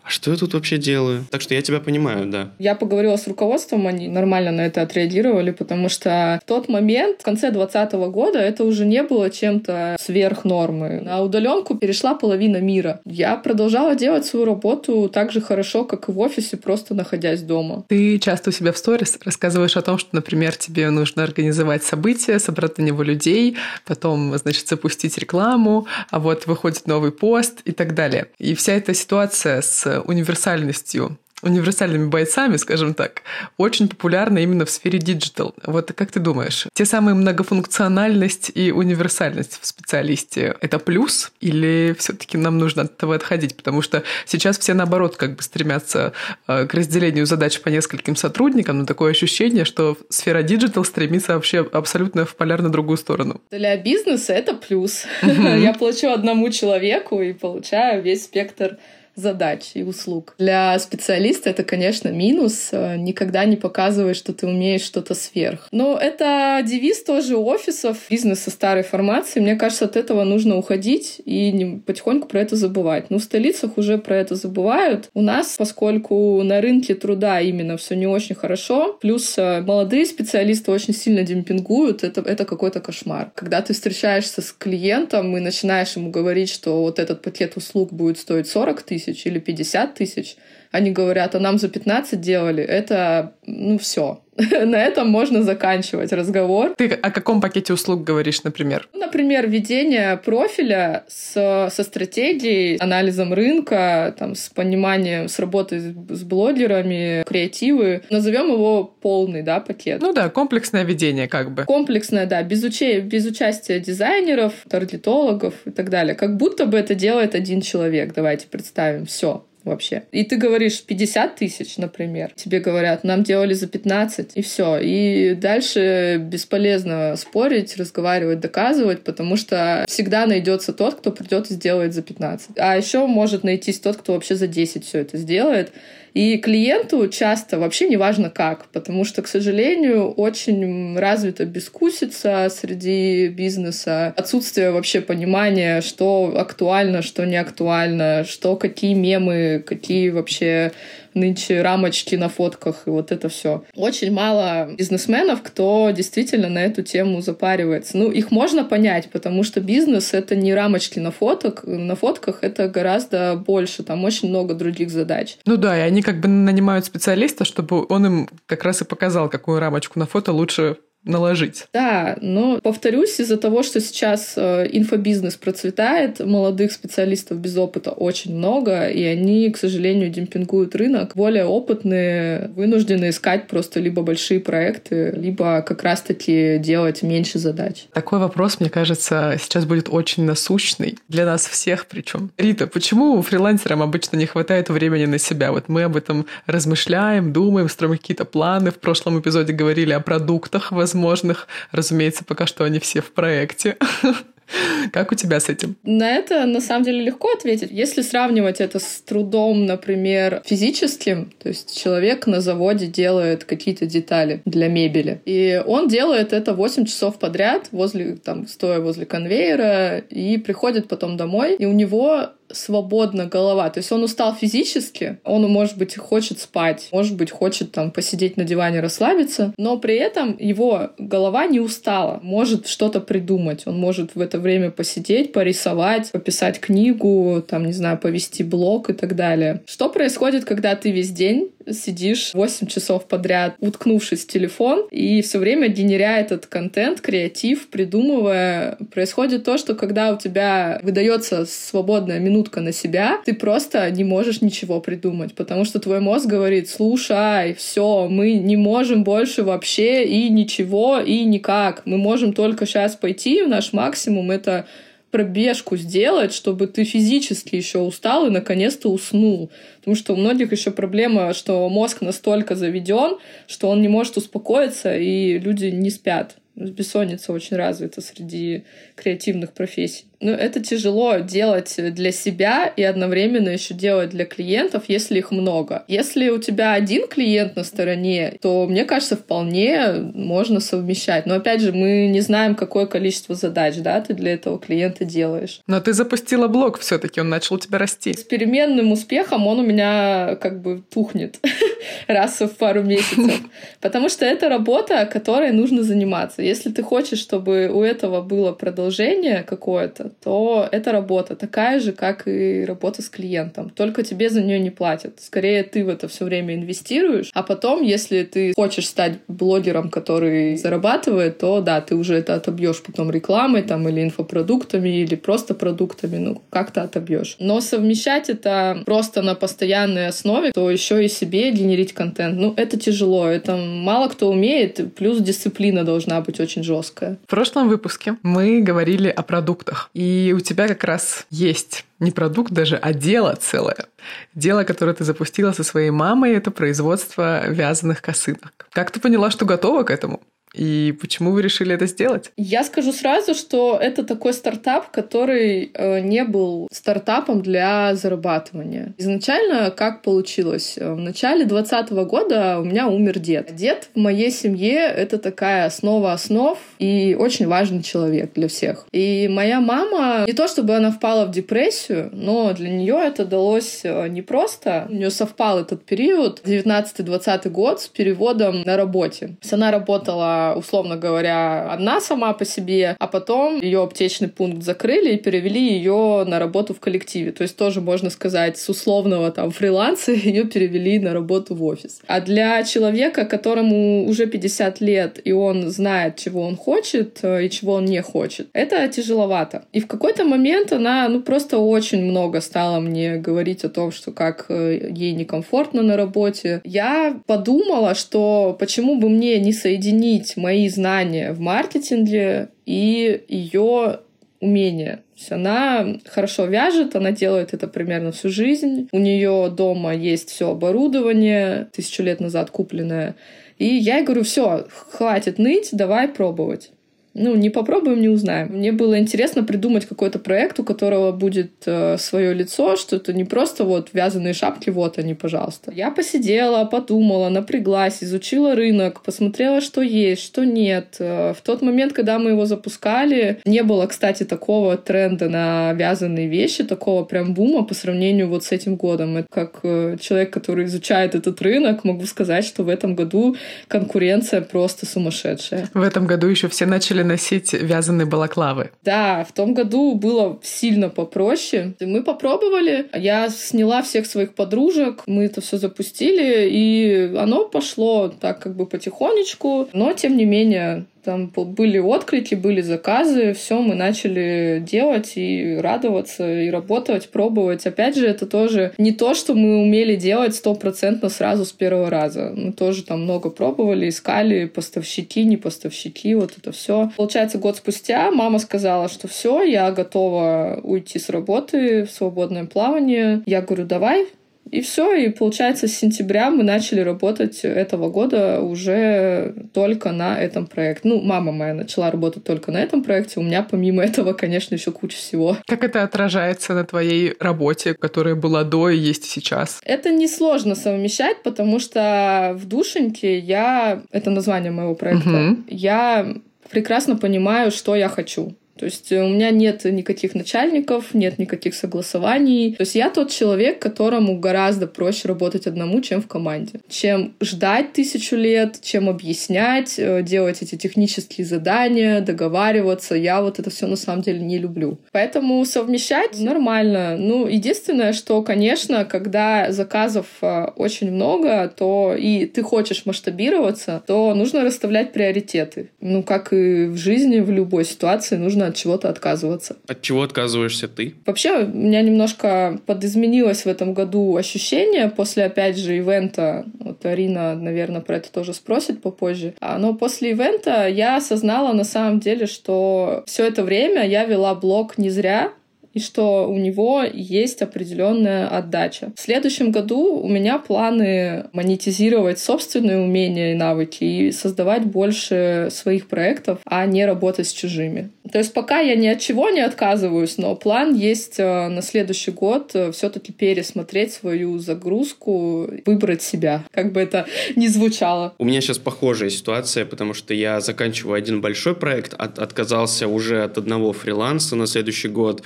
а 0.05 0.11
что 0.11 0.31
я 0.31 0.37
тут 0.37 0.55
вообще 0.55 0.79
делаю? 0.79 1.25
Так 1.31 1.41
что 1.41 1.55
я 1.55 1.63
тебя 1.63 1.81
понимаю, 1.81 2.27
да. 2.27 2.51
Я 2.59 2.75
поговорила 2.75 3.17
с 3.17 3.27
руководством, 3.27 3.87
они 3.87 4.09
нормально 4.09 4.51
на 4.51 4.63
это 4.63 4.83
отреагировали, 4.83 5.53
потому 5.53 5.89
что 5.89 6.41
в 6.43 6.47
тот 6.47 6.69
момент, 6.69 7.21
в 7.21 7.25
конце 7.25 7.51
2020 7.51 7.93
года, 8.11 8.39
это 8.39 8.65
уже 8.65 8.85
не 8.85 9.03
было 9.03 9.31
чем-то 9.31 9.97
сверх 10.01 10.45
нормы. 10.45 11.01
На 11.01 11.23
удаленку 11.23 11.77
перешла 11.77 12.15
половина 12.15 12.59
мира. 12.59 13.01
Я 13.05 13.37
продолжала 13.37 13.95
делать 13.95 14.27
свою 14.27 14.45
работу 14.45 15.09
так 15.13 15.31
же 15.33 15.41
хорошо, 15.41 15.85
как 15.85 16.09
и 16.09 16.13
в 16.13 16.19
офисе, 16.19 16.57
просто 16.57 16.95
находясь 16.95 17.43
дома. 17.43 17.85
Ты 17.89 18.19
часто 18.19 18.51
у 18.51 18.53
себя 18.53 18.73
в 18.73 18.79
сторис 18.79 19.19
рассказываешь 19.25 19.77
о 19.77 19.83
том, 19.83 19.99
что, 19.99 20.11
например, 20.13 20.57
тебе 20.57 20.91
нужно 20.91 21.23
организовать 21.23 21.85
событие, 21.85 22.39
собрать 22.39 22.79
на 22.79 22.83
него 22.83 23.03
людей, 23.03 23.57
потом, 23.87 24.37
значит, 24.37 24.69
запустить 24.69 25.17
рекламу, 25.19 25.87
а 26.11 26.19
вот 26.19 26.47
выходит 26.47 26.87
новый 26.87 27.13
пост 27.13 27.61
и 27.65 27.73
так 27.73 27.95
далее. 27.95 28.27
И 28.39 28.55
вся 28.55 28.73
эта 28.73 28.95
ситуация 28.95 29.61
с 29.63 29.92
универсальностью 30.01 31.19
универсальными 31.43 32.07
бойцами, 32.09 32.57
скажем 32.57 32.95
так, 32.95 33.23
очень 33.57 33.89
популярна 33.89 34.39
именно 34.39 34.65
в 34.65 34.71
сфере 34.71 34.99
диджитал. 34.99 35.55
Вот 35.67 35.93
как 35.93 36.11
ты 36.13 36.21
думаешь, 36.21 36.67
те 36.73 36.85
самые 36.85 37.15
многофункциональность 37.15 38.53
и 38.55 38.71
универсальность 38.73 39.59
в 39.61 39.67
специалисте– 39.67 40.55
это 40.61 40.79
плюс 40.79 41.33
или 41.41 41.95
все 41.99 42.13
таки 42.13 42.39
нам 42.39 42.59
нужно 42.59 42.83
от 42.83 42.93
этого 42.93 43.17
отходить? 43.17 43.57
Потому 43.57 43.83
что 43.83 44.05
сейчас 44.25 44.59
все, 44.59 44.75
наоборот, 44.75 45.17
как 45.17 45.37
бы 45.37 45.43
стремятся 45.43 46.13
э, 46.47 46.67
к 46.67 46.75
разделению 46.75 47.27
задач 47.27 47.61
по 47.61 47.69
нескольким 47.69 48.15
сотрудникам, 48.15 48.79
но 48.79 48.87
такое 48.87 49.11
ощущение, 49.11 49.65
что 49.65 49.99
сфера 50.09 50.43
диджитал 50.43 50.85
стремится 50.85 51.35
вообще 51.35 51.69
абсолютно 51.73 52.25
в 52.25 52.37
полярно 52.37 52.71
другую 52.71 52.97
сторону. 52.97 53.41
Для 53.51 53.77
бизнеса 53.77 54.33
это 54.33 54.55
плюс. 54.55 55.07
Я 55.23 55.75
плачу 55.75 56.11
одному 56.11 56.51
человеку 56.51 57.21
и 57.21 57.33
получаю 57.33 58.03
весь 58.03 58.25
спектр 58.25 58.79
задач 59.15 59.73
и 59.75 59.83
услуг. 59.83 60.35
Для 60.39 60.79
специалиста 60.79 61.51
это, 61.51 61.65
конечно, 61.65 62.09
минус. 62.09 62.71
Никогда 62.73 63.45
не 63.45 63.57
показывай, 63.57 64.17
что 64.17 64.33
ты 64.33 64.47
умеешь 64.47 64.83
что-то 64.83 65.15
сверх. 65.15 65.69
Но 65.71 65.99
это 65.99 66.63
девиз 66.67 67.03
тоже 67.03 67.37
офисов, 67.37 67.99
бизнеса 68.11 68.51
старой 68.51 68.83
формации. 68.83 69.41
Мне 69.41 69.57
кажется, 69.57 69.85
от 69.85 69.97
этого 69.97 70.25
нужно 70.25 70.57
уходить 70.57 71.21
и 71.25 71.81
потихоньку 71.87 72.29
про 72.29 72.41
это 72.41 72.57
забывать. 72.57 73.11
Но 73.11 73.19
в 73.19 73.23
столицах 73.23 73.79
уже 73.79 73.99
про 73.99 74.17
это 74.17 74.35
забывают. 74.35 75.11
У 75.15 75.23
нас, 75.23 75.57
поскольку 75.59 76.43
на 76.43 76.61
рынке 76.61 76.95
труда 76.95 77.41
именно 77.41 77.77
все 77.77 77.95
не 77.97 78.07
очень 78.07 78.35
хорошо, 78.35 78.99
плюс 79.01 79.35
э, 79.37 79.61
молодые 79.63 80.07
специалисты 80.07 80.71
очень 80.71 80.95
сильно 80.95 81.23
демпингуют, 81.23 82.05
это, 82.05 82.21
это 82.21 82.45
какой-то 82.45 82.81
кошмар. 82.81 83.33
Когда 83.35 83.61
ты 83.61 83.75
встречаешься 83.75 84.43
с 84.43 84.53
клиентом 84.53 85.37
и 85.37 85.41
начинаешь 85.41 85.97
ему 85.97 86.11
говорить, 86.11 86.51
что 86.51 86.83
вот 86.83 86.99
этот 86.99 87.23
пакет 87.23 87.57
услуг 87.57 87.93
будет 87.93 88.19
стоить 88.19 88.49
40 88.49 88.83
тысяч, 88.83 89.02
тысяч 89.05 89.27
или 89.27 89.39
50 89.39 89.95
тысяч, 89.95 90.37
они 90.71 90.91
говорят, 90.91 91.35
а 91.35 91.39
нам 91.39 91.59
за 91.59 91.69
15 91.69 92.21
делали, 92.21 92.63
это, 92.63 93.35
ну, 93.47 93.79
все. 93.79 94.23
На 94.65 94.77
этом 94.77 95.09
можно 95.09 95.43
заканчивать 95.43 96.13
разговор. 96.13 96.75
Ты 96.77 96.89
о 96.89 97.11
каком 97.11 97.41
пакете 97.41 97.73
услуг 97.73 98.03
говоришь, 98.03 98.43
например? 98.45 98.89
Ну, 98.93 99.01
например, 99.01 99.49
ведение 99.49 100.17
профиля 100.17 101.05
с, 101.09 101.71
со 101.71 101.83
стратегией, 101.83 102.77
анализом 102.79 103.35
рынка, 103.35 104.15
там, 104.19 104.35
с 104.35 104.49
пониманием, 104.49 105.29
с 105.29 105.39
работой 105.39 105.81
с 105.81 106.23
блогерами, 106.23 107.25
креативы. 107.25 108.03
Назовем 108.09 108.53
его 108.53 108.85
полный, 108.85 109.43
да, 109.43 109.61
пакет. 109.61 110.01
Ну 110.01 110.13
да, 110.13 110.31
комплексное 110.31 110.85
ведение 110.85 111.29
как 111.29 111.53
бы. 111.53 111.65
Комплексное, 111.65 112.27
да, 112.27 112.43
без, 112.43 112.65
уча... 112.65 113.01
без 113.01 113.27
участия 113.27 113.81
дизайнеров, 113.81 114.55
таргетологов 114.69 115.55
и 115.67 115.71
так 115.71 115.91
далее. 115.91 116.15
Как 116.15 116.37
будто 116.37 116.65
бы 116.65 116.79
это 116.79 116.95
делает 116.95 117.35
один 117.35 117.61
человек. 117.61 118.15
Давайте 118.15 118.47
представим. 118.47 119.05
Все 119.05 119.45
вообще. 119.65 120.05
И 120.13 120.25
ты 120.25 120.37
говоришь 120.37 120.83
50 120.83 121.37
тысяч, 121.37 121.77
например. 121.77 122.33
Тебе 122.35 122.61
говорят, 122.61 123.05
нам 123.05 123.23
делали 123.23 123.55
за 123.55 123.67
15, 123.67 124.33
и 124.35 124.43
все. 124.43 124.79
И 124.81 125.35
дальше 125.35 126.19
бесполезно 126.21 127.17
спорить, 127.17 127.77
разговаривать, 127.77 128.41
доказывать, 128.41 129.05
потому 129.05 129.37
что 129.37 129.85
всегда 129.89 130.27
найдется 130.27 130.73
тот, 130.73 130.95
кто 130.97 131.13
придет 131.13 131.51
и 131.51 131.55
сделает 131.55 131.95
за 131.95 132.03
15. 132.03 132.51
А 132.57 132.77
еще 132.77 133.07
может 133.07 133.45
найтись 133.45 133.81
тот, 133.81 133.97
кто 133.97 134.15
вообще 134.15 134.35
за 134.35 134.47
10 134.47 134.85
все 134.85 134.99
это 134.99 135.17
сделает. 135.17 135.73
И 136.15 136.37
клиенту 136.37 137.09
часто 137.09 137.59
вообще 137.59 137.89
не 137.89 137.97
важно 137.97 138.29
как, 138.29 138.67
потому 138.67 139.05
что, 139.05 139.23
к 139.23 139.29
сожалению, 139.29 140.11
очень 140.11 140.99
развита 140.99 141.47
бескусица 141.47 142.49
среди 142.51 143.29
бизнеса, 143.29 144.13
отсутствие 144.17 144.73
вообще 144.73 145.01
понимания, 145.01 145.81
что 145.81 146.35
актуально, 146.37 147.01
что 147.01 147.25
не 147.25 147.37
актуально, 147.37 148.25
что 148.29 148.57
какие 148.57 148.93
мемы, 148.93 149.65
какие 149.67 150.11
вообще 150.11 150.73
нынче 151.15 151.63
рамочки 151.63 152.15
на 152.15 152.29
фотках 152.29 152.83
и 152.87 152.91
вот 152.91 153.13
это 153.13 153.29
все. 153.29 153.65
Очень 153.75 154.13
мало 154.13 154.71
бизнесменов, 154.77 155.43
кто 155.43 155.91
действительно 155.91 156.49
на 156.49 156.65
эту 156.65 156.83
тему 156.83 157.21
запаривается. 157.21 157.97
Ну, 157.97 158.11
их 158.11 158.31
можно 158.31 158.65
понять, 158.65 159.11
потому 159.11 159.43
что 159.43 159.61
бизнес— 159.61 160.11
это 160.15 160.37
не 160.37 160.55
рамочки 160.55 160.99
на 160.99 161.11
фоток, 161.11 161.65
на 161.65 161.97
фотках 161.97 162.39
это 162.43 162.69
гораздо 162.69 163.37
больше, 163.37 163.83
там 163.83 164.05
очень 164.05 164.29
много 164.29 164.55
других 164.55 164.91
задач. 164.91 165.37
Ну 165.47 165.57
да, 165.57 165.77
и 165.77 165.81
они 165.81 166.03
как 166.03 166.21
бы 166.21 166.29
нанимают 166.29 166.85
специалиста, 166.85 167.45
чтобы 167.45 167.87
он 167.89 168.07
им 168.07 168.29
как 168.47 168.65
раз 168.65 168.83
и 168.83 168.85
показал, 168.85 169.29
какую 169.29 169.61
рамочку 169.61 169.99
на 169.99 170.07
фото 170.07 170.33
лучше 170.33 170.77
наложить. 171.05 171.67
Да, 171.73 172.17
но 172.21 172.61
повторюсь, 172.61 173.19
из-за 173.19 173.37
того, 173.37 173.63
что 173.63 173.81
сейчас 173.81 174.35
э, 174.37 174.69
инфобизнес 174.73 175.37
процветает, 175.37 176.21
молодых 176.21 176.73
специалистов 176.73 177.39
без 177.39 177.57
опыта 177.57 177.91
очень 177.91 178.37
много, 178.37 178.87
и 178.87 179.03
они, 179.05 179.51
к 179.51 179.57
сожалению, 179.57 180.11
демпингуют 180.11 180.75
рынок. 180.77 181.13
Более 181.15 181.45
опытные 181.45 182.51
вынуждены 182.55 183.11
искать 183.11 183.49
просто 183.49 183.81
либо 183.81 184.03
большие 184.03 184.41
проекты, 184.41 185.13
либо 185.17 185.63
как 185.63 185.83
раз-таки 185.83 186.59
делать 186.59 187.03
меньше 187.03 187.39
задач. 187.39 187.87
Такой 187.93 188.19
вопрос, 188.19 188.61
мне 188.61 188.71
кажется, 188.71 189.37
сейчас 189.41 189.65
будет 189.65 189.89
очень 189.89 190.25
насущный 190.25 190.99
для 191.09 191.27
нас 191.27 191.47
всех 191.47 191.87
причем. 191.87 192.31
Рита, 192.39 192.67
почему 192.67 193.21
фрилансерам 193.23 193.83
обычно 193.83 194.17
не 194.17 194.27
хватает 194.27 194.71
времени 194.71 195.07
на 195.07 195.19
себя? 195.19 195.53
Вот 195.53 195.69
мы 195.69 195.83
об 195.83 195.97
этом 195.97 196.27
размышляем, 196.47 197.33
думаем, 197.33 197.69
строим 197.69 197.99
какие-то 197.99 198.25
планы. 198.25 198.71
В 198.71 198.79
прошлом 198.79 199.21
эпизоде 199.21 199.53
говорили 199.53 199.93
о 199.93 200.01
продуктах, 200.01 200.73
возможных. 200.93 201.49
Разумеется, 201.71 202.25
пока 202.25 202.47
что 202.47 202.65
они 202.65 202.79
все 202.79 203.01
в 203.01 203.13
проекте. 203.13 203.77
Как 204.93 205.13
у 205.13 205.15
тебя 205.15 205.41
с 205.41 205.49
этим? 205.49 205.77
На 205.83 206.11
это 206.11 206.45
на 206.45 206.61
самом 206.61 206.85
деле 206.85 207.01
легко 207.01 207.33
ответить. 207.33 207.71
Если 207.71 208.03
сравнивать 208.03 208.61
это 208.61 208.79
с 208.79 209.01
трудом, 209.01 209.65
например, 209.65 210.43
физическим, 210.45 211.33
то 211.43 211.49
есть 211.49 211.75
человек 211.81 212.27
на 212.27 212.43
заводе 212.43 212.87
делает 212.87 213.45
какие-то 213.45 213.87
детали 213.87 214.43
для 214.45 214.69
мебели, 214.69 215.23
и 215.25 215.63
он 215.67 215.89
делает 215.89 216.35
это 216.35 216.53
8 216.53 216.85
часов 216.85 217.19
подряд, 217.19 217.69
возле, 217.73 218.17
там, 218.17 218.47
стоя 218.47 218.81
возле 218.81 219.07
конвейера, 219.07 219.99
и 219.99 220.37
приходит 220.37 220.89
потом 220.89 221.17
домой, 221.17 221.57
и 221.57 221.65
у 221.65 221.73
него 221.73 222.29
свободна 222.53 223.27
голова. 223.27 223.71
То 223.71 223.79
есть 223.79 223.93
он 223.93 224.03
устал 224.03 224.35
физически, 224.35 225.19
он, 225.25 225.43
может 225.51 225.77
быть, 225.77 225.97
хочет 225.97 226.39
спать, 226.39 226.89
может 226.93 227.17
быть, 227.17 227.31
хочет 227.31 227.73
там 227.73 227.91
посидеть 227.91 228.37
на 228.37 228.45
диване, 228.45 228.81
расслабиться, 228.81 229.55
но 229.57 229.79
при 229.79 229.97
этом 229.97 230.37
его 230.39 230.91
голова 230.99 231.47
не 231.47 231.61
устала, 231.61 232.21
может 232.23 232.67
что-то 232.67 233.01
придумать, 233.01 233.67
он 233.67 233.79
может 233.79 234.15
в 234.15 234.21
это 234.21 234.39
время 234.39 234.71
посидеть, 234.71 235.33
порисовать, 235.33 236.13
пописать 236.13 236.61
книгу, 236.61 237.45
там, 237.47 237.67
не 237.67 237.73
знаю, 237.73 237.99
повести 237.99 238.43
блог 238.43 238.91
и 238.91 238.93
так 238.93 239.17
далее. 239.17 239.63
Что 239.67 239.89
происходит, 239.89 240.45
когда 240.45 240.75
ты 240.77 240.91
весь 240.91 241.11
день 241.11 241.51
сидишь 241.71 242.31
8 242.35 242.67
часов 242.67 243.07
подряд, 243.07 243.55
уткнувшись 243.61 244.25
в 244.25 244.27
телефон, 244.29 244.87
и 244.91 245.23
все 245.23 245.39
время 245.39 245.69
генеря 245.69 246.19
этот 246.19 246.47
контент, 246.47 247.01
креатив, 247.01 247.69
придумывая, 247.69 248.77
происходит 248.93 249.45
то, 249.45 249.59
что 249.59 249.75
когда 249.75 250.13
у 250.13 250.19
тебя 250.19 250.81
выдается 250.83 251.47
свободная 251.47 252.19
минутка 252.19 252.61
на 252.61 252.73
себя, 252.73 253.21
ты 253.25 253.35
просто 253.35 253.91
не 253.91 254.05
можешь 254.05 254.41
ничего 254.41 254.81
придумать, 254.81 255.35
потому 255.35 255.65
что 255.65 255.81
твой 255.81 256.01
мозг 256.01 256.27
говорит, 256.27 256.69
слушай, 256.69 257.55
все, 257.55 258.09
мы 258.09 258.35
не 258.35 258.57
можем 258.57 259.05
больше 259.05 259.43
вообще 259.43 260.05
и 260.05 260.29
ничего, 260.29 260.99
и 260.99 261.25
никак. 261.25 261.83
Мы 261.85 261.99
можем 261.99 262.33
только 262.33 262.67
сейчас 262.67 262.97
пойти, 262.97 263.43
наш 263.43 263.73
максимум— 263.73 264.31
это 264.33 264.67
пробежку 265.13 265.77
сделать, 265.77 266.33
чтобы 266.33 266.67
ты 266.67 266.83
физически 266.83 267.55
еще 267.55 267.79
устал 267.79 268.27
и 268.27 268.31
наконец-то 268.31 268.89
уснул. 268.89 269.51
Потому 269.79 269.95
что 269.95 270.15
у 270.15 270.17
многих 270.17 270.51
еще 270.51 270.73
проблема, 270.73 271.35
что 271.35 271.69
мозг 271.69 272.01
настолько 272.01 272.57
заведен, 272.57 273.19
что 273.47 273.69
он 273.69 273.81
не 273.81 273.89
может 273.89 274.17
успокоиться, 274.17 274.97
и 274.97 275.39
люди 275.39 275.67
не 275.67 275.91
спят 275.91 276.37
Бессонница 276.55 277.33
очень 277.33 277.57
развита 277.57 278.03
среди 278.03 278.65
креативных 278.95 279.53
профессий. 279.53 280.05
Но 280.23 280.33
это 280.33 280.61
тяжело 280.61 281.19
делать 281.19 281.75
для 281.79 282.13
себя 282.13 282.73
и 282.77 282.83
одновременно 282.83 283.49
еще 283.49 283.75
делать 283.75 284.11
для 284.11 284.25
клиентов, 284.25 284.85
если 284.89 285.19
их 285.19 285.31
много. 285.31 285.85
Если 285.89 286.29
у 286.29 286.39
тебя 286.39 286.75
один 286.75 287.09
клиент 287.09 287.57
на 287.57 287.65
стороне, 287.65 288.39
то, 288.41 288.67
мне 288.67 288.85
кажется, 288.85 289.17
вполне 289.17 289.93
можно 290.15 290.61
совмещать. 290.61 291.27
Но, 291.27 291.35
опять 291.35 291.61
же, 291.61 291.73
мы 291.73 292.09
не 292.09 292.21
знаем, 292.21 292.55
какое 292.55 292.87
количество 292.87 293.35
задач 293.35 293.77
да, 293.77 294.01
ты 294.01 294.15
для 294.15 294.35
этого 294.35 294.59
клиента 294.59 295.05
делаешь. 295.05 295.61
Но 295.67 295.81
ты 295.81 295.93
запустила 295.93 296.49
блог 296.49 296.79
все 296.79 296.99
таки 296.99 297.21
он 297.21 297.29
начал 297.29 297.57
у 297.57 297.59
тебя 297.59 297.79
расти. 297.79 298.13
С 298.13 298.25
переменным 298.25 298.93
успехом 298.93 299.47
он 299.47 299.61
у 299.61 299.63
меня 299.63 300.37
как 300.41 300.61
бы 300.61 300.83
тухнет 300.93 301.39
раз 302.07 302.41
в 302.41 302.49
пару 302.49 302.83
месяцев. 302.83 303.41
Потому 303.81 304.09
что 304.09 304.25
это 304.25 304.49
работа, 304.49 305.07
которой 305.07 305.53
нужно 305.53 305.83
заниматься. 305.83 306.43
Если 306.43 306.71
ты 306.71 306.83
хочешь, 306.83 307.19
чтобы 307.19 307.69
у 307.73 307.83
этого 307.83 308.21
было 308.21 308.53
продолжение 308.53 309.43
какое-то, 309.43 310.12
то 310.23 310.69
это 310.71 310.93
работа 310.93 311.37
такая 311.37 311.81
же, 311.81 311.93
как 311.93 312.27
и 312.27 312.65
работа 312.65 313.03
с 313.03 313.09
клиентом. 313.09 313.71
Только 313.71 314.03
тебе 314.03 314.31
за 314.31 314.43
нее 314.43 314.59
не 314.59 314.71
платят. 314.71 315.21
Скорее, 315.21 315.63
ты 315.63 315.85
в 315.85 315.89
это 315.89 316.09
все 316.09 316.25
время 316.25 316.55
инвестируешь, 316.55 317.31
а 317.33 317.43
потом, 317.43 317.83
если 317.83 318.23
ты 318.23 318.53
хочешь 318.55 318.87
стать 318.87 319.19
блогером, 319.29 319.91
который 319.91 320.57
зарабатывает, 320.57 321.39
то 321.39 321.61
да, 321.61 321.81
ты 321.81 321.95
уже 321.95 322.15
это 322.15 322.35
отобьешь 322.35 322.83
потом 322.83 323.11
рекламой 323.11 323.63
там 323.63 323.89
или 323.89 324.03
инфопродуктами, 324.03 325.01
или 325.03 325.15
просто 325.15 325.55
продуктами, 325.55 326.19
ну, 326.19 326.43
как-то 326.51 326.83
отобьешь. 326.83 327.37
Но 327.39 327.61
совмещать 327.61 328.29
это 328.29 328.83
просто 328.85 329.23
на 329.23 329.35
постоянной 329.35 330.09
основе, 330.09 330.53
то 330.53 330.71
еще 330.71 331.05
и 331.05 331.09
себе 331.09 331.51
генерить 331.51 331.93
контент, 331.93 332.39
ну, 332.39 332.55
это 332.57 332.79
тяжело, 332.79 333.27
это 333.29 333.57
мало 333.57 334.09
кто 334.09 334.31
умеет, 334.31 334.95
плюс 334.95 335.19
дисциплина 335.19 335.85
должна 335.85 336.21
быть 336.21 336.41
очень 336.41 336.63
жесткая. 336.63 337.19
В 337.27 337.31
прошлом 337.31 337.69
выпуске 337.69 338.17
мы 338.23 338.61
говорили 338.61 339.09
о 339.09 339.23
продуктах. 339.23 339.91
У 340.35 340.41
тебя 340.41 340.69
как 340.69 340.85
раз 340.85 341.27
есть 341.31 341.85
не 341.99 342.11
продукт 342.11 342.53
даже, 342.53 342.77
а 342.77 342.93
дело 342.93 343.35
целое. 343.35 343.87
Дело, 344.35 344.65
которое 344.65 344.95
ты 344.95 345.05
запустила 345.05 345.53
со 345.53 345.65
своей 345.65 345.91
мамой, 345.91 346.33
это 346.33 346.51
производство 346.51 347.49
вязаных 347.49 348.03
косынок. 348.03 348.67
Как 348.73 348.91
ты 348.91 349.01
поняла, 349.01 349.31
что 349.31 349.45
готова 349.45 349.85
к 349.85 349.91
этому? 349.91 350.21
И 350.55 350.95
почему 351.01 351.33
вы 351.33 351.43
решили 351.43 351.75
это 351.75 351.87
сделать? 351.87 352.31
Я 352.37 352.65
скажу 352.65 352.93
сразу, 352.93 353.35
что 353.35 353.79
это 353.81 354.05
такой 354.05 354.33
стартап, 354.33 354.91
который 354.91 355.71
э, 355.73 356.01
не 356.01 356.25
был 356.25 356.69
стартапом 356.73 357.43
для 357.43 357.95
зарабатывания. 357.95 358.95
Изначально 358.99 359.71
как 359.71 360.03
получилось? 360.03 360.77
В 360.77 360.97
начале 360.97 361.45
2020 361.45 361.93
года 362.07 362.59
у 362.61 362.65
меня 362.65 362.89
умер 362.89 363.19
дед. 363.19 363.55
Дед 363.55 363.89
в 363.95 363.99
моей 363.99 364.31
семье— 364.31 364.79
это 364.97 365.19
такая 365.19 365.67
основа 365.67 366.13
основ 366.13 366.59
и 366.79 367.17
очень 367.19 367.47
важный 367.47 367.83
человек 367.83 368.33
для 368.35 368.49
всех. 368.49 368.87
И 368.93 369.29
моя 369.31 369.61
мама, 369.61 370.25
не 370.27 370.33
то 370.33 370.49
чтобы 370.49 370.77
она 370.77 370.91
впала 370.91 371.27
в 371.27 371.31
депрессию, 371.31 372.11
но 372.13 372.53
для 372.53 372.71
нее 372.71 373.01
это 373.03 373.25
далось 373.25 373.81
э, 373.85 374.09
непросто. 374.09 374.87
У 374.91 374.95
нее 374.95 375.11
совпал 375.11 375.61
этот 375.61 375.85
период, 375.85 376.43
19-20 376.45 377.49
год, 377.51 377.81
с 377.81 377.89
переводом 377.89 378.63
на 378.63 378.77
работе. 378.77 379.37
То 379.41 379.57
она 379.63 379.71
работала 379.71 380.42
условно 380.57 380.97
говоря, 380.97 381.71
одна 381.73 382.01
сама 382.01 382.33
по 382.33 382.45
себе, 382.45 382.97
а 382.99 383.07
потом 383.07 383.61
ее 383.61 383.83
аптечный 383.83 384.29
пункт 384.29 384.63
закрыли 384.63 385.15
и 385.15 385.17
перевели 385.17 385.75
ее 385.75 386.25
на 386.27 386.39
работу 386.39 386.75
в 386.75 386.81
коллективе. 386.81 387.33
То 387.33 387.43
есть 387.43 387.57
тоже 387.57 387.81
можно 387.81 388.11
сказать, 388.11 388.59
с 388.59 388.69
условного 388.69 389.31
там 389.31 389.51
фриланса 389.51 390.13
ее 390.13 390.45
перевели 390.45 390.99
на 390.99 391.13
работу 391.13 391.55
в 391.55 391.65
офис. 391.65 392.01
А 392.07 392.21
для 392.21 392.63
человека, 392.65 393.25
которому 393.25 394.07
уже 394.07 394.27
50 394.27 394.81
лет, 394.81 395.21
и 395.25 395.33
он 395.33 395.71
знает, 395.71 396.17
чего 396.17 396.43
он 396.43 396.57
хочет 396.57 397.19
э, 397.23 397.47
и 397.47 397.51
чего 397.51 397.75
он 397.75 397.85
не 397.85 398.03
хочет, 398.03 398.49
это 398.53 398.89
тяжеловато. 398.89 399.65
И 399.73 399.81
в 399.81 399.87
какой-то 399.87 400.25
момент 400.25 400.73
она, 400.73 401.09
ну, 401.09 401.21
просто 401.23 401.59
очень 401.59 402.05
много 402.05 402.41
стала 402.41 402.81
мне 402.81 403.17
говорить 403.17 403.65
о 403.65 403.69
том, 403.69 403.93
что 403.93 404.13
как 404.13 404.47
э, 404.49 404.91
ей 404.91 405.13
некомфортно 405.13 405.83
на 405.83 405.97
работе. 405.97 406.61
Я 406.65 407.21
подумала, 407.27 407.95
что 407.95 408.57
почему 408.59 408.97
бы 408.97 409.09
мне 409.09 409.39
не 409.41 409.53
соединить 409.53 410.32
соединить 410.33 410.37
мои 410.37 410.69
знания 410.69 411.33
в 411.33 411.41
маркетинге 411.41 412.49
и 412.67 413.23
ее 413.29 414.01
умения. 414.41 414.97
То 414.97 415.19
есть 415.19 415.33
она 415.33 415.87
хорошо 416.07 416.47
вяжет, 416.47 416.97
она 416.97 417.13
делает 417.13 417.55
это 417.55 417.69
примерно 417.69 418.11
всю 418.13 418.29
жизнь. 418.29 418.89
У 418.93 418.99
нее 418.99 419.53
дома 419.57 419.95
есть 419.95 420.31
все 420.31 420.51
оборудование, 420.51 421.69
тысячу 421.73 422.03
лет 422.03 422.21
назад 422.21 422.51
купленное. 422.51 423.15
И 423.59 423.67
я 423.67 423.99
ей 423.99 424.05
говорю, 424.05 424.25
все, 424.25 424.67
хватит 424.71 425.39
ныть, 425.39 425.69
давай 425.73 426.09
пробовать. 426.09 426.73
Ну, 427.15 427.35
не 427.35 427.51
попробуем, 427.51 428.01
не 428.01 428.09
узнаем. 428.09 428.49
Мне 428.49 428.73
было 428.73 428.99
интересно 428.99 429.45
придумать 429.45 429.87
какой-то 429.87 430.19
проект, 430.19 430.59
у 430.61 430.65
которого 430.65 431.13
будет 431.13 431.53
э, 431.67 431.99
свое 431.99 432.33
лицо, 432.33 432.77
что 432.77 432.97
это 432.97 433.13
не 433.13 433.25
просто 433.25 433.65
вот 433.65 433.91
вязаные 433.93 434.33
шапки, 434.33 434.71
вот 434.71 434.99
они, 434.99 435.15
пожалуйста. 435.15 435.73
Я 435.73 435.91
посидела, 435.91 436.65
подумала, 436.65 437.29
напряглась, 437.29 438.03
изучила 438.03 438.55
рынок, 438.55 439.03
посмотрела, 439.03 439.61
что 439.61 439.83
есть, 439.83 440.23
что 440.23 440.45
нет. 440.45 440.97
Э, 441.01 441.35
в 441.35 441.43
тот 441.43 441.61
момент, 441.61 441.93
когда 441.93 442.19
мы 442.19 442.31
его 442.31 442.47
запускали, 442.47 443.41
не 443.45 443.63
было, 443.63 443.87
кстати, 443.87 444.25
такого 444.25 444.79
тренда 444.79 445.29
на 445.29 445.73
вязаные 445.75 446.29
вещи, 446.29 446.65
такого 446.65 447.05
прям 447.05 447.35
бума 447.35 447.65
по 447.65 447.75
сравнению 447.75 448.29
вот 448.29 448.45
с 448.45 448.53
этим 448.53 448.77
годом. 448.77 449.19
Это 449.19 449.29
как 449.31 449.61
э, 449.65 449.97
человек, 450.01 450.33
который 450.33 450.65
изучает 450.65 451.15
этот 451.15 451.43
рынок, 451.43 451.85
могу 451.85 452.07
сказать, 452.07 452.47
что 452.47 452.63
в 452.63 452.69
этом 452.71 452.95
году 452.95 453.37
конкуренция 453.69 454.41
просто 454.41 454.87
сумасшедшая. 454.87 455.69
В 455.75 455.83
этом 455.83 456.07
году 456.07 456.27
еще 456.27 456.49
все 456.49 456.65
начали 456.65 457.02
начали 457.03 457.23
носить 457.23 457.53
вязаные 457.53 458.07
балаклавы. 458.07 458.71
Да, 458.83 459.25
в 459.25 459.33
том 459.33 459.55
году 459.55 459.95
было 459.95 460.39
сильно 460.43 460.89
попроще. 460.89 461.75
Мы 461.81 462.03
попробовали, 462.03 462.87
я 462.95 463.29
сняла 463.29 463.83
всех 463.83 464.07
своих 464.07 464.35
подружек, 464.35 465.03
мы 465.07 465.25
это 465.25 465.41
все 465.41 465.59
запустили, 465.59 466.49
и 466.51 467.15
оно 467.17 467.47
пошло 467.49 468.09
так 468.09 468.41
как 468.41 468.57
бы 468.57 468.67
потихонечку, 468.67 469.69
но 469.73 469.93
тем 469.93 470.17
не 470.17 470.25
менее 470.25 470.87
там 471.05 471.27
были 471.29 471.79
отклики, 471.79 472.35
были 472.35 472.61
заказы, 472.61 473.33
все 473.33 473.61
мы 473.61 473.75
начали 473.75 474.63
делать 474.65 475.13
и 475.17 475.59
радоваться, 475.61 476.43
и 476.43 476.49
работать, 476.49 477.09
пробовать. 477.09 477.67
Опять 477.67 477.97
же, 477.97 478.07
это 478.07 478.27
тоже 478.27 478.73
не 478.79 478.93
то, 478.93 479.15
что 479.15 479.35
мы 479.35 479.63
умели 479.63 479.97
делать 479.97 480.35
стопроцентно 480.35 481.09
сразу 481.09 481.45
с 481.45 481.53
первого 481.53 481.91
раза. 481.91 482.33
Мы 482.37 482.53
тоже 482.53 482.85
там 482.85 483.03
много 483.03 483.31
пробовали, 483.31 483.89
искали 483.89 484.47
поставщики, 484.47 485.25
не 485.25 485.37
поставщики, 485.37 486.15
вот 486.15 486.35
это 486.39 486.53
все. 486.53 486.91
Получается, 486.97 487.39
год 487.39 487.57
спустя 487.57 488.11
мама 488.11 488.39
сказала, 488.39 488.89
что 488.89 489.09
все, 489.09 489.43
я 489.43 489.71
готова 489.73 490.61
уйти 490.63 490.99
с 490.99 491.09
работы 491.09 491.85
в 491.85 491.91
свободное 491.91 492.45
плавание. 492.45 493.23
Я 493.27 493.43
говорю, 493.43 493.65
давай, 493.65 494.07
и 494.53 494.61
все, 494.61 494.95
и 494.95 495.09
получается, 495.09 495.67
с 495.67 495.73
сентября 495.73 496.31
мы 496.31 496.43
начали 496.43 496.81
работать 496.81 497.41
этого 497.43 497.89
года 497.89 498.43
уже 498.43 499.35
только 499.55 499.93
на 499.93 500.21
этом 500.21 500.47
проекте. 500.47 500.89
Ну, 500.89 501.01
мама 501.01 501.33
моя 501.33 501.55
начала 501.55 501.91
работать 501.91 502.25
только 502.25 502.53
на 502.53 502.59
этом 502.59 502.85
проекте. 502.85 503.19
У 503.19 503.23
меня 503.23 503.43
помимо 503.43 503.83
этого, 503.85 504.13
конечно, 504.13 504.55
еще 504.55 504.71
куча 504.71 504.99
всего. 504.99 505.39
Как 505.47 505.65
это 505.65 505.83
отражается 505.83 506.53
на 506.53 506.65
твоей 506.65 507.15
работе, 507.19 507.73
которая 507.73 508.15
была 508.15 508.45
до 508.45 508.69
и 508.69 508.77
есть 508.77 509.05
сейчас? 509.05 509.59
Это 509.65 509.91
несложно 509.91 510.55
совмещать, 510.55 511.23
потому 511.23 511.59
что 511.59 512.37
в 512.39 512.47
душеньке 512.47 513.19
я... 513.19 513.83
Это 513.91 514.11
название 514.11 514.53
моего 514.53 514.75
проекта. 514.75 515.09
Угу. 515.09 515.37
Я 515.49 516.15
прекрасно 516.51 516.97
понимаю, 516.97 517.51
что 517.51 517.75
я 517.75 517.89
хочу. 517.89 518.35
То 518.59 518.67
есть 518.67 518.93
э, 518.93 519.03
у 519.03 519.09
меня 519.09 519.31
нет 519.31 519.65
никаких 519.65 520.15
начальников, 520.15 520.95
нет 520.95 521.19
никаких 521.19 521.55
согласований. 521.55 522.55
То 522.55 522.63
есть 522.63 522.75
я 522.75 522.91
тот 522.91 523.11
человек, 523.11 523.59
которому 523.59 524.19
гораздо 524.19 524.67
проще 524.67 525.09
работать 525.09 525.47
одному, 525.47 525.81
чем 525.81 526.03
в 526.03 526.07
команде. 526.07 526.61
Чем 526.69 527.15
ждать 527.21 527.73
тысячу 527.73 528.17
лет, 528.17 528.61
чем 528.63 528.89
объяснять, 528.89 529.79
э, 529.79 530.03
делать 530.03 530.43
эти 530.43 530.57
технические 530.57 531.27
задания, 531.27 532.01
договариваться. 532.01 532.95
Я 532.95 533.23
вот 533.23 533.39
это 533.39 533.51
все 533.51 533.67
на 533.67 533.77
самом 533.77 534.03
деле 534.03 534.21
не 534.21 534.39
люблю. 534.39 534.79
Поэтому 534.93 535.45
совмещать 535.45 536.19
нормально. 536.21 536.97
Ну, 536.99 537.27
единственное, 537.27 537.93
что, 537.93 538.23
конечно, 538.23 538.85
когда 538.85 539.51
заказов 539.51 540.07
э, 540.21 540.47
очень 540.57 540.93
много, 540.93 541.49
то 541.49 541.95
и 541.99 542.27
ты 542.27 542.43
хочешь 542.43 542.87
масштабироваться, 542.87 543.83
то 543.87 544.15
нужно 544.15 544.45
расставлять 544.45 544.93
приоритеты. 544.93 545.71
Ну, 545.81 546.03
как 546.03 546.33
и 546.33 546.67
в 546.67 546.77
жизни, 546.77 547.21
в 547.21 547.31
любой 547.31 547.65
ситуации, 547.65 548.17
нужно 548.17 548.42
нужно 548.43 548.47
от 548.49 548.57
чего-то 548.57 548.89
отказываться. 548.89 549.57
От 549.69 549.83
чего 549.83 550.03
отказываешься 550.03 550.69
ты? 550.69 550.95
Вообще, 551.07 551.45
у 551.45 551.57
меня 551.57 551.83
немножко 551.83 552.59
подизменилось 552.67 553.45
в 553.45 553.47
этом 553.47 553.75
году 553.75 554.17
ощущение 554.17 554.89
после, 554.89 555.25
опять 555.25 555.57
же, 555.57 555.77
ивента. 555.77 556.45
Вот 556.59 556.85
Арина, 556.85 557.35
наверное, 557.35 557.81
про 557.81 557.97
это 557.97 558.11
тоже 558.13 558.35
спросит 558.35 558.83
попозже. 558.83 559.35
А, 559.41 559.59
но 559.59 559.75
после 559.75 560.11
ивента 560.11 560.69
я 560.69 560.97
осознала 560.97 561.53
на 561.53 561.65
самом 561.65 562.01
деле, 562.01 562.27
что 562.27 563.03
все 563.07 563.27
это 563.27 563.43
время 563.45 563.87
я 563.87 564.05
вела 564.05 564.35
блог 564.35 564.79
не 564.79 564.91
зря, 564.91 565.33
и 565.75 565.81
что 565.81 566.29
у 566.29 566.39
него 566.39 566.83
есть 566.83 567.43
определенная 567.43 568.29
отдача. 568.29 568.93
В 568.97 569.01
следующем 569.01 569.51
году 569.51 569.97
у 569.97 570.09
меня 570.09 570.39
планы 570.39 571.27
монетизировать 571.33 572.19
собственные 572.19 572.79
умения 572.79 573.33
и 573.33 573.37
навыки 573.37 573.85
и 573.85 574.13
создавать 574.13 574.65
больше 574.65 575.49
своих 575.51 575.89
проектов, 575.89 576.39
а 576.45 576.67
не 576.67 576.85
работать 576.85 577.29
с 577.29 577.33
чужими. 577.33 577.91
То 578.11 578.19
есть 578.19 578.33
пока 578.33 578.61
я 578.61 578.75
ни 578.75 578.89
от 578.89 579.01
чего 579.01 579.31
не 579.31 579.41
отказываюсь, 579.41 580.19
но 580.19 580.35
план 580.35 580.75
есть 580.75 581.19
э, 581.19 581.49
на 581.49 581.63
следующий 581.63 582.11
год 582.11 582.51
э, 582.55 582.73
все-таки 582.73 583.13
пересмотреть 583.13 583.93
свою 583.93 584.39
загрузку, 584.39 585.49
выбрать 585.65 586.03
себя, 586.03 586.45
как 586.51 586.73
бы 586.73 586.81
это 586.81 587.07
ни 587.37 587.47
звучало. 587.47 588.15
У 588.19 588.25
меня 588.25 588.41
сейчас 588.41 588.59
похожая 588.59 589.09
ситуация, 589.09 589.65
потому 589.65 589.95
что 589.95 590.15
я 590.15 590.41
заканчиваю 590.41 590.97
один 590.97 591.21
большой 591.21 591.55
проект, 591.55 591.95
от, 591.95 592.19
отказался 592.19 592.89
уже 592.89 593.23
от 593.23 593.39
одного 593.39 593.73
фриланса 593.73 594.37
на 594.37 594.47
следующий 594.47 594.89
год, 594.89 595.23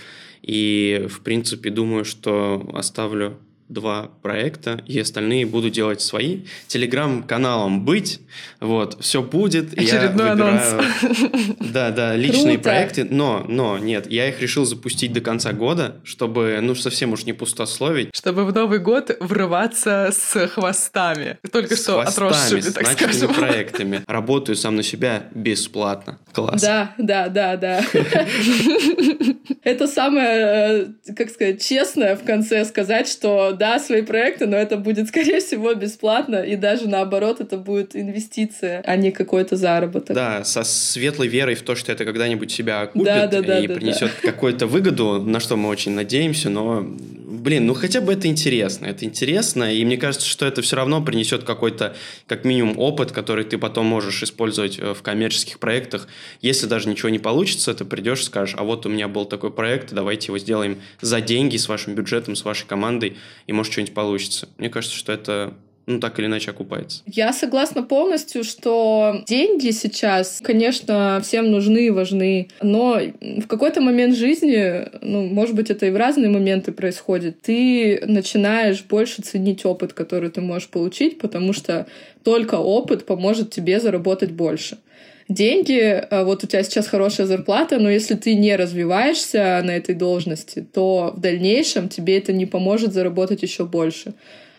и, 0.47 1.07
в 1.11 1.21
принципе, 1.21 1.71
думаю, 1.71 2.05
что 2.05 2.71
оставлю 2.73 3.37
два 3.69 4.11
проекта, 4.23 4.83
и 4.87 4.99
остальные 4.99 5.47
буду 5.47 5.71
делать 5.71 6.01
свои. 6.01 6.43
Телеграм-каналом 6.69 7.85
быть, 7.85 8.21
вот, 8.61 8.99
все 9.01 9.23
будет. 9.23 9.73
Очередной 9.73 10.27
я 10.27 10.33
выбираю, 10.35 10.61
анонс. 10.61 10.87
Да, 11.73 11.91
да, 11.91 12.17
личные 12.17 12.55
Круто. 12.55 12.71
проекты, 12.71 13.05
но, 13.05 13.45
но, 13.47 13.79
нет, 13.79 14.11
я 14.11 14.29
их 14.29 14.41
решил 14.41 14.65
запустить 14.65 15.13
до 15.13 15.21
конца 15.21 15.53
года, 15.53 15.97
чтобы, 16.05 16.59
ну, 16.63 16.75
совсем 16.75 17.13
уж 17.13 17.25
не 17.25 17.33
пустословить. 17.33 18.11
Чтобы 18.15 18.45
в 18.45 18.55
Новый 18.55 18.79
год 18.79 19.17
врываться 19.21 20.11
с 20.13 20.47
хвостами. 20.49 21.39
Только 21.51 21.77
с 21.77 21.83
что 21.83 22.03
хвостами, 22.03 22.29
отросшими, 22.29 22.73
так 22.73 22.87
скажем. 22.87 23.35
проектами. 23.35 24.03
Работаю 24.07 24.57
сам 24.57 24.77
на 24.77 24.83
себя 24.83 25.25
бесплатно. 25.35 26.19
Класс. 26.33 26.63
Да, 26.63 26.95
да, 26.99 27.29
да, 27.29 27.57
да. 27.57 27.85
Это 29.63 29.87
самое, 29.87 30.95
э, 31.07 31.13
как 31.17 31.31
сказать, 31.31 31.63
честное 31.63 32.17
в 32.17 32.25
конце 32.25 32.65
сказать, 32.65 33.09
что 33.09 33.53
да, 33.57 33.79
свои 33.79 34.03
проекты, 34.03 34.47
но 34.47 34.57
это 34.57 34.77
будет, 34.77 35.09
скорее 35.09 35.41
всего, 35.41 35.75
бесплатно, 35.75 36.37
и 36.37 36.57
даже 36.57 36.89
наоборот, 36.89 37.41
это 37.41 37.57
будет 37.57 37.97
инвестиция, 37.97 38.83
а 38.85 38.97
не 38.97 39.11
какой-то 39.11 39.57
заработок. 39.57 40.15
Да, 40.15 40.45
со 40.45 40.63
светлой 40.65 41.29
верой 41.29 41.55
в 41.55 41.63
то, 41.63 41.75
что 41.75 41.93
это 41.93 42.05
когда-нибудь 42.05 42.51
себя 42.51 42.83
окупит 42.83 43.07
Да, 43.07 43.27
да, 43.27 43.43
да, 43.43 43.59
и 43.59 43.67
да, 43.67 43.75
принесет 43.75 44.13
какую-то 44.23 44.67
выгоду, 44.67 45.23
на 45.23 45.41
что 45.41 45.57
мы 45.57 45.69
очень 45.69 45.93
надеемся, 45.93 46.51
но, 46.51 46.87
блин, 47.27 47.67
ну 47.67 47.75
хотя 47.75 48.01
бы 48.01 48.13
это 48.13 48.29
интересно. 48.29 48.87
Это 48.87 49.05
интересно, 49.05 49.75
и 49.75 49.85
мне 49.85 49.97
кажется, 49.97 50.27
что 50.27 50.47
это 50.47 50.63
все 50.63 50.77
равно 50.77 51.03
принесет 51.03 51.43
какой-то, 51.43 51.97
как 52.27 52.45
минимум, 52.45 52.79
опыт, 52.79 53.11
который 53.11 53.45
ты 53.45 53.59
потом 53.59 53.87
можешь 53.87 54.23
использовать 54.23 54.79
э, 54.79 54.95
в 54.95 55.03
коммерческих 55.03 55.59
проектах. 55.59 56.07
Если 56.41 56.67
даже 56.67 56.89
ничего 56.89 57.09
не 57.09 57.19
получится, 57.19 57.75
ты 57.75 57.85
придешь 57.85 58.21
и 58.21 58.25
скажешь, 58.25 58.55
а 58.57 58.63
вот 58.63 58.87
у 58.87 58.89
меня 58.89 59.09
был 59.09 59.25
такой 59.25 59.51
проект, 59.51 59.93
давайте 59.93 60.29
его 60.29 60.39
сделаем 60.39 60.81
за 61.01 61.21
деньги, 61.21 61.57
с 61.57 61.69
вашим 61.69 61.95
бюджетом, 61.95 62.37
с 62.37 62.45
вашей 62.45 62.67
командой, 62.67 63.17
и 63.47 63.53
может 63.53 63.73
что-нибудь 63.73 63.95
получится. 63.95 64.49
Мне 64.57 64.71
кажется, 64.71 64.97
что 64.97 65.13
это 65.13 65.55
ну, 65.87 66.01
так 66.01 66.19
или 66.19 66.27
иначе 66.27 66.51
окупается. 66.51 67.03
Я 67.07 67.33
согласна 67.33 67.83
полностью, 67.83 68.43
что 68.43 69.23
деньги 69.27 69.71
сейчас, 69.71 70.41
конечно, 70.43 71.21
всем 71.23 71.51
нужны 71.51 71.87
и 71.87 71.91
важны, 71.91 72.49
но 72.61 73.01
в 73.21 73.47
какой-то 73.47 73.81
момент 73.81 74.17
жизни, 74.17 74.89
ну, 75.01 75.25
может 75.27 75.55
быть, 75.55 75.71
это 75.71 75.87
и 75.87 75.91
в 75.91 75.97
разные 75.97 76.29
моменты 76.29 76.73
происходит, 76.73 77.41
ты 77.41 78.03
начинаешь 78.05 78.83
больше 78.83 79.23
ценить 79.23 79.65
опыт, 79.65 79.93
который 79.93 80.31
ты 80.31 80.41
можешь 80.41 80.69
получить, 80.69 81.19
потому 81.19 81.53
что 81.53 81.87
только 82.25 82.57
опыт 82.57 83.07
поможет 83.07 83.51
тебе 83.51 83.79
заработать 83.79 84.33
больше. 84.33 84.79
Деньги, 85.29 85.81
э, 85.81 86.25
вот 86.25 86.45
у 86.45 86.47
тебя 86.47 86.63
сейчас 86.63 86.87
хорошая 86.87 87.27
зарплата, 87.27 87.79
но 87.79 87.91
если 87.91 88.15
ты 88.15 88.35
не 88.35 88.55
развиваешься 88.55 89.61
на 89.65 89.73
этой 89.73 89.95
должности, 89.95 90.65
то 90.73 91.13
в 91.17 91.21
дальнейшем 91.21 91.89
тебе 91.89 92.19
это 92.19 92.33
не 92.33 92.47
поможет 92.47 92.93
заработать 92.93 93.43
еще 93.43 93.65
больше. 93.65 94.15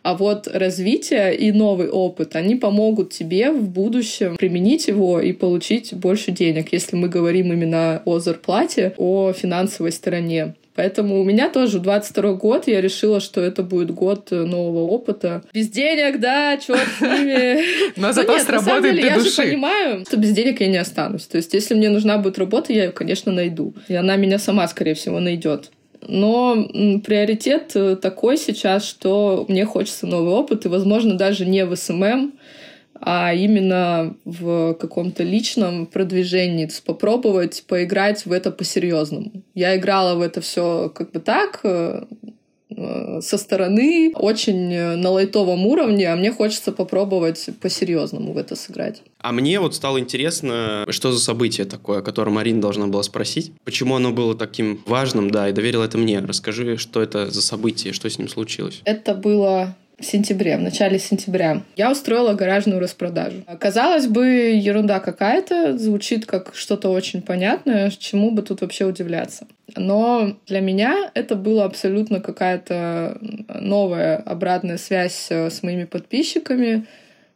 А 0.08 0.14
вот 0.14 0.48
развитие 0.48 1.36
и 1.36 1.52
новый 1.52 1.90
опыт, 1.90 2.38
они 2.38 2.56
помогут 2.56 3.10
тебе 3.10 3.52
в 3.52 3.68
будущем 3.68 4.38
применить 4.38 4.88
его 4.88 5.20
и 5.20 5.34
получить 5.34 5.94
больше 5.94 6.32
денег, 6.32 6.72
если 6.72 6.96
мы 6.96 7.10
говорим 7.10 7.52
именно 7.52 8.02
о 8.06 8.20
зарплате, 8.20 8.94
о 8.96 9.34
финансовой 9.34 9.92
стороне. 9.92 10.56
Поэтому 10.76 11.20
у 11.20 11.26
меня 11.26 11.50
тоже 11.50 11.80
22 11.80 12.34
год, 12.36 12.68
я 12.68 12.80
решила, 12.80 13.20
что 13.20 13.42
это 13.42 13.64
будет 13.64 13.92
год 13.92 14.32
нового 14.32 14.88
опыта. 14.88 15.44
Без 15.54 15.68
денег, 15.68 16.22
да, 16.22 16.56
черт 16.56 16.88
с 17.00 17.02
ними. 17.02 18.00
Но 18.00 18.14
зато 18.14 18.40
сработает 18.40 18.96
деле, 18.96 19.02
для 19.02 19.10
я 19.10 19.18
же 19.18 19.26
души. 19.26 19.42
понимаю, 19.42 20.06
что 20.08 20.16
без 20.16 20.32
денег 20.32 20.62
я 20.62 20.68
не 20.68 20.78
останусь. 20.78 21.26
То 21.26 21.36
есть, 21.36 21.54
если 21.54 21.74
мне 21.76 21.90
нужна 21.90 22.18
будет 22.18 22.38
работа, 22.38 22.72
я 22.72 22.86
ее, 22.86 22.92
конечно, 22.92 23.34
найду. 23.34 23.74
И 23.90 23.96
она 23.96 24.16
меня 24.16 24.40
сама, 24.40 24.66
скорее 24.70 24.94
всего, 24.94 25.20
найдет. 25.20 25.72
Но 26.08 26.68
приоритет 27.06 27.72
э, 27.76 27.96
такой 27.96 28.38
сейчас, 28.38 28.86
что 28.86 29.46
мне 29.48 29.66
хочется 29.66 30.08
новый 30.08 30.34
опыт, 30.34 30.66
и, 30.66 30.70
возможно, 30.70 31.18
даже 31.18 31.46
не 31.46 31.66
в 31.66 31.76
SMM, 31.76 32.34
а 33.00 33.34
именно 33.34 34.16
в 34.26 34.74
каком-то 34.74 35.24
личном 35.24 35.86
продвижении, 35.86 36.66
то 36.66 36.72
есть 36.72 36.84
попробовать 36.84 37.64
поиграть 37.68 38.26
в 38.26 38.32
это 38.32 38.52
по-серьезному. 38.52 39.44
Я 39.54 39.76
играла 39.78 40.16
в 40.16 40.22
это 40.22 40.42
все 40.42 40.92
как 40.94 41.12
бы 41.12 41.20
так, 41.20 41.60
э, 41.64 42.06
со 42.70 43.38
стороны, 43.38 44.12
очень 44.14 44.74
э, 44.74 44.96
на 44.98 45.10
лайтовом 45.10 45.66
уровне, 45.66 46.12
а 46.12 46.16
мне 46.16 46.32
хочется 46.32 46.72
попробовать 46.72 47.50
по-серьезному 47.62 48.34
в 48.34 48.38
это 48.38 48.56
сыграть. 48.56 49.02
А 49.20 49.32
мне 49.32 49.60
вот 49.60 49.74
стало 49.74 50.00
интересно, 50.00 50.86
что 50.90 51.12
за 51.12 51.20
событие 51.20 51.66
такое, 51.66 52.00
о 52.00 52.02
котором 52.02 52.34
Марина 52.34 52.62
должна 52.62 52.88
была 52.88 53.04
спросить. 53.04 53.54
Почему 53.64 53.96
оно 53.96 54.12
было 54.12 54.36
таким 54.36 54.82
важным, 54.86 55.32
да, 55.32 55.50
и 55.50 55.54
доверила 55.54 55.86
это 55.86 55.98
мне. 55.98 56.20
Расскажи, 56.20 56.78
что 56.78 57.02
это 57.02 57.32
за 57.32 57.42
событие, 57.42 57.94
что 57.94 58.10
с 58.10 58.20
ним 58.20 58.28
случилось. 58.28 58.82
Это 58.84 59.14
было 59.16 59.76
сентябре, 60.06 60.58
в 60.58 60.62
начале 60.62 61.00
сентября. 61.00 61.64
Я 61.76 61.92
устроила 61.92 62.34
гаражную 62.34 62.80
распродажу. 62.80 63.44
Казалось 63.60 64.08
бы, 64.08 64.26
ерунда 64.26 65.00
какая-то, 65.00 65.78
звучит 65.78 66.26
как 66.26 66.54
что-то 66.56 66.90
очень 66.90 67.22
понятное, 67.22 67.92
чему 67.98 68.32
бы 68.32 68.42
тут 68.42 68.62
вообще 68.62 68.86
удивляться. 68.86 69.48
Но 69.76 70.38
для 70.46 70.62
меня 70.62 71.12
это 71.14 71.36
была 71.36 71.66
абсолютно 71.66 72.22
какая-то 72.22 73.18
новая 73.50 74.18
обратная 74.18 74.78
связь 74.78 75.28
э, 75.30 75.50
с 75.50 75.62
моими 75.64 75.84
подписчиками. 75.84 76.86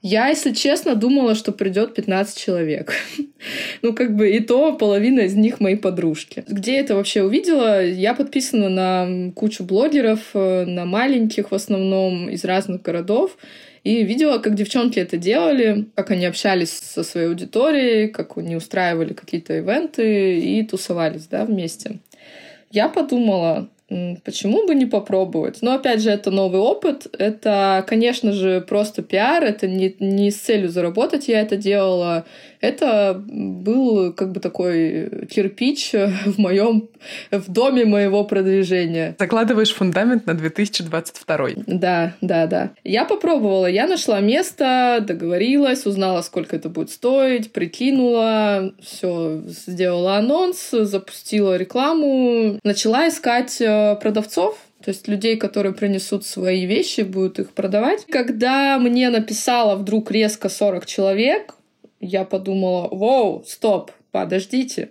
Я, 0.02 0.30
если 0.30 0.52
честно, 0.52 0.96
думала, 0.96 1.36
что 1.36 1.52
придет 1.52 1.94
15 1.94 2.36
человек. 2.36 2.94
ну, 3.84 3.94
как 3.94 4.16
бы 4.16 4.32
и 4.32 4.40
то 4.40 4.74
половина 4.74 5.22
из 5.22 5.36
них 5.36 5.60
мои 5.60 5.76
подружки. 5.76 6.44
Где 6.48 6.78
это 6.80 6.96
вообще 6.96 7.22
увидела? 7.22 7.86
Я 7.86 8.16
подписана 8.16 8.70
на 8.70 9.32
кучу 9.34 9.64
блогеров, 9.64 10.32
э, 10.34 10.66
на 10.66 10.86
маленьких 10.86 11.52
в 11.52 11.56
основном, 11.56 12.30
из 12.30 12.44
разных 12.44 12.82
городов. 12.82 13.38
И 13.84 14.04
видела, 14.04 14.40
как 14.40 14.56
девчонки 14.56 14.98
это 14.98 15.18
делали, 15.18 15.86
как 15.96 16.10
они 16.12 16.26
общались 16.26 16.72
со 16.72 17.04
своей 17.04 17.28
аудиторией, 17.28 18.08
как 18.08 18.38
они 18.38 18.56
устраивали 18.56 19.14
какие-то 19.14 19.58
ивенты 19.58 20.40
и 20.40 20.64
тусовались 20.64 21.28
да, 21.28 21.46
вместе. 21.46 22.00
Я 22.72 22.90
подумала, 22.90 23.70
почему 24.24 24.66
бы 24.66 24.76
не 24.76 24.86
попробовать? 24.86 25.62
Но 25.62 25.74
опять 25.74 26.02
же, 26.02 26.10
это 26.10 26.32
новый 26.32 26.62
опыт. 26.62 27.08
Это, 27.18 27.84
конечно 27.88 28.32
же, 28.32 28.62
просто 28.62 29.02
пиар. 29.02 29.44
Это 29.44 29.68
не, 29.68 29.96
не 30.00 30.32
с 30.32 30.38
целью 30.38 30.70
заработать 30.70 31.28
я 31.28 31.42
это 31.42 31.58
делала. 31.58 32.26
Это 32.62 33.20
был 33.28 34.14
как 34.14 34.32
бы 34.32 34.40
такой 34.40 35.26
кирпич 35.30 35.94
в 35.94 36.38
моем, 36.38 36.90
в 37.32 37.52
доме 37.52 37.86
моего 37.86 38.24
продвижения. 38.24 39.16
Закладываешь 39.20 39.74
фундамент 39.74 40.26
на 40.28 40.36
2022. 40.36 41.50
Да, 41.66 42.14
да, 42.22 42.46
да. 42.48 42.72
Я 42.84 43.06
попробовала, 43.06 43.66
я 43.66 43.88
нашла 43.88 44.20
место, 44.20 45.04
договорилась, 45.06 45.86
узнала, 45.86 46.22
сколько 46.22 46.56
это 46.56 46.70
будет 46.70 46.92
стоить, 46.92 47.52
прикинула, 47.52 48.74
все, 48.82 49.42
сделала 49.48 50.18
анонс, 50.18 50.70
запустила 50.70 51.58
рекламу, 51.58 52.60
начала 52.64 53.10
искать 53.10 53.60
э, 53.60 53.81
продавцов, 54.02 54.58
то 54.84 54.90
есть 54.90 55.08
людей, 55.08 55.38
которые 55.38 55.74
принесут 55.74 56.26
свои 56.26 56.66
вещи, 56.66 57.02
будут 57.02 57.40
их 57.40 57.52
продавать. 57.52 58.06
Когда 58.10 58.78
мне 58.80 59.10
написало 59.10 59.76
вдруг 59.76 60.12
резко 60.12 60.50
40 60.50 60.86
человек, 60.86 61.56
я 62.00 62.26
подумала, 62.26 62.88
воу, 62.90 63.44
стоп, 63.46 63.92
подождите. 64.12 64.90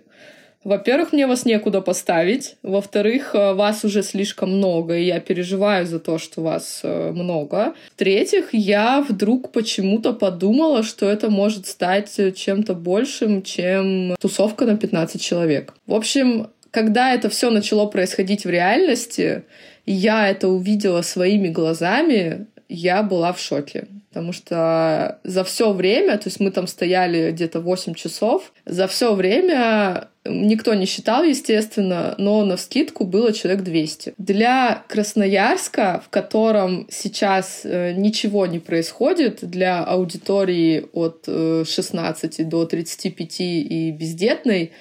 Во-первых, 0.63 1.11
мне 1.11 1.25
вас 1.25 1.45
некуда 1.45 1.81
поставить. 1.81 2.55
Во-вторых, 2.61 3.33
э, 3.33 3.53
вас 3.53 3.83
уже 3.83 4.03
слишком 4.03 4.57
много, 4.57 4.95
и 4.95 5.05
я 5.05 5.19
переживаю 5.19 5.87
за 5.87 5.99
то, 5.99 6.19
что 6.19 6.41
вас 6.41 6.81
э, 6.83 7.11
много. 7.11 7.73
В-третьих, 7.95 8.49
я 8.53 9.01
вдруг 9.01 9.51
почему-то 9.51 10.13
подумала, 10.13 10.83
что 10.83 11.09
это 11.09 11.31
может 11.31 11.65
стать 11.65 12.13
э, 12.19 12.31
чем-то 12.31 12.75
большим, 12.75 13.41
чем 13.41 14.15
тусовка 14.19 14.65
на 14.65 14.77
15 14.77 15.19
человек. 15.19 15.73
В 15.87 15.95
общем, 15.95 16.47
когда 16.71 17.13
это 17.13 17.29
все 17.29 17.49
начало 17.49 17.85
происходить 17.85 18.45
в 18.45 18.49
реальности, 18.49 19.43
я 19.85 20.29
это 20.29 20.47
увидела 20.47 21.01
своими 21.01 21.49
глазами, 21.49 22.47
я 22.69 23.03
была 23.03 23.33
в 23.33 23.39
шоке. 23.39 23.87
Потому 24.09 24.33
что 24.33 25.19
за 25.23 25.45
все 25.45 25.71
время, 25.71 26.17
то 26.17 26.27
есть 26.27 26.41
мы 26.41 26.51
там 26.51 26.67
стояли 26.67 27.31
где-то 27.31 27.61
8 27.61 27.93
часов, 27.93 28.51
за 28.65 28.87
все 28.87 29.13
время 29.13 30.09
никто 30.25 30.73
не 30.73 30.85
считал, 30.85 31.23
естественно, 31.23 32.15
но 32.17 32.43
на 32.43 32.57
скидку 32.57 33.05
было 33.05 33.31
человек 33.31 33.63
200. 33.63 34.15
Для 34.17 34.83
Красноярска, 34.89 36.03
в 36.05 36.09
котором 36.09 36.87
сейчас 36.91 37.61
э, 37.63 37.93
ничего 37.93 38.45
не 38.47 38.59
происходит, 38.59 39.39
для 39.49 39.81
аудитории 39.81 40.85
от 40.91 41.25
16 41.25 42.39
э, 42.39 42.43
до 42.43 42.65
35 42.65 43.35
и 43.39 43.91
бездетной, 43.91 44.73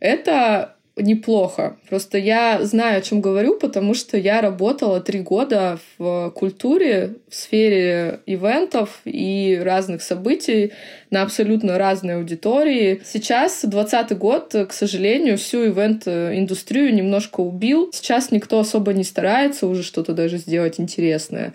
это 0.00 0.74
неплохо. 0.96 1.76
Просто 1.88 2.18
я 2.18 2.62
знаю, 2.64 2.98
о 2.98 3.00
чем 3.00 3.20
говорю, 3.20 3.58
потому 3.58 3.94
что 3.94 4.18
я 4.18 4.40
работала 4.40 5.00
три 5.00 5.20
года 5.20 5.78
в 5.98 6.30
культуре, 6.34 7.14
в 7.28 7.34
сфере 7.34 8.20
ивентов 8.26 9.00
и 9.04 9.58
разных 9.62 10.02
событий 10.02 10.72
на 11.10 11.22
абсолютно 11.22 11.78
разной 11.78 12.16
аудитории. 12.16 13.00
Сейчас, 13.04 13.64
20 13.64 14.18
год, 14.18 14.54
к 14.68 14.72
сожалению, 14.72 15.38
всю 15.38 15.66
ивент-индустрию 15.66 16.94
немножко 16.94 17.40
убил. 17.40 17.90
Сейчас 17.92 18.30
никто 18.30 18.60
особо 18.60 18.92
не 18.92 19.04
старается 19.04 19.66
уже 19.66 19.82
что-то 19.82 20.12
даже 20.12 20.36
сделать 20.36 20.78
интересное. 20.78 21.54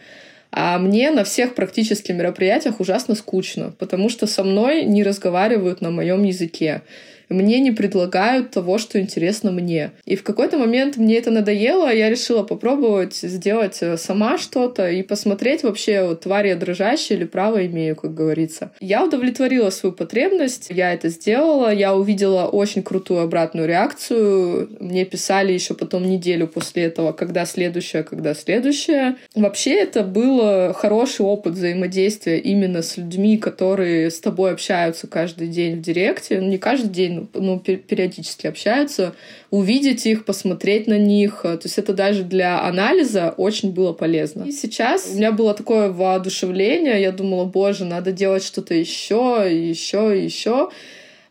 А 0.49 0.79
мне 0.79 1.11
на 1.11 1.23
всех 1.23 1.55
практически 1.55 2.11
мероприятиях 2.11 2.79
ужасно 2.79 3.15
скучно, 3.15 3.73
потому 3.77 4.09
что 4.09 4.25
со 4.27 4.43
мной 4.43 4.85
не 4.85 5.03
разговаривают 5.03 5.81
на 5.81 5.91
моем 5.91 6.23
языке 6.23 6.81
мне 7.29 7.59
не 7.59 7.71
предлагают 7.71 8.51
того, 8.51 8.77
что 8.77 8.99
интересно 8.99 9.51
мне. 9.51 9.91
И 10.05 10.15
в 10.15 10.23
какой-то 10.23 10.57
момент 10.57 10.97
мне 10.97 11.17
это 11.17 11.31
надоело, 11.31 11.93
я 11.93 12.09
решила 12.09 12.43
попробовать 12.43 13.15
сделать 13.15 13.77
э, 13.81 13.97
сама 13.97 14.37
что-то 14.37 14.89
и 14.89 15.01
посмотреть 15.03 15.63
вообще, 15.63 16.03
вот, 16.03 16.21
тварь 16.21 16.47
я 16.47 16.55
дрожащая 16.55 17.17
или 17.17 17.25
право 17.25 17.65
имею, 17.65 17.95
как 17.95 18.13
говорится. 18.13 18.71
Я 18.79 19.05
удовлетворила 19.05 19.69
свою 19.69 19.93
потребность, 19.93 20.67
я 20.69 20.93
это 20.93 21.09
сделала, 21.09 21.73
я 21.73 21.95
увидела 21.95 22.45
очень 22.45 22.83
крутую 22.83 23.21
обратную 23.21 23.67
реакцию. 23.67 24.69
Мне 24.79 25.05
писали 25.05 25.51
еще 25.51 25.73
потом 25.73 26.05
неделю 26.05 26.47
после 26.47 26.83
этого, 26.83 27.11
когда 27.11 27.45
следующее, 27.45 28.03
когда 28.03 28.33
следующее. 28.33 29.15
Вообще 29.35 29.75
это 29.81 30.03
был 30.03 30.73
хороший 30.73 31.25
опыт 31.25 31.53
взаимодействия 31.53 32.39
именно 32.39 32.81
с 32.81 32.97
людьми, 32.97 33.37
которые 33.37 34.09
с 34.09 34.19
тобой 34.19 34.51
общаются 34.51 35.07
каждый 35.07 35.47
день 35.47 35.77
в 35.77 35.81
директе. 35.81 36.39
Ну, 36.39 36.47
не 36.47 36.57
каждый 36.57 36.89
день, 36.89 37.16
ну, 37.33 37.59
периодически 37.59 38.47
общаются, 38.47 39.15
увидеть 39.51 40.05
их, 40.05 40.25
посмотреть 40.25 40.87
на 40.87 40.97
них. 40.97 41.41
То 41.41 41.59
есть 41.63 41.77
это 41.77 41.93
даже 41.93 42.23
для 42.23 42.61
анализа 42.63 43.33
очень 43.37 43.71
было 43.71 43.93
полезно. 43.93 44.43
И 44.43 44.51
сейчас 44.51 45.09
у 45.11 45.17
меня 45.17 45.31
было 45.31 45.53
такое 45.53 45.91
воодушевление, 45.91 47.01
я 47.01 47.11
думала, 47.11 47.45
боже, 47.45 47.85
надо 47.85 48.11
делать 48.11 48.43
что-то 48.43 48.73
еще, 48.73 49.45
еще, 49.49 50.23
еще. 50.23 50.69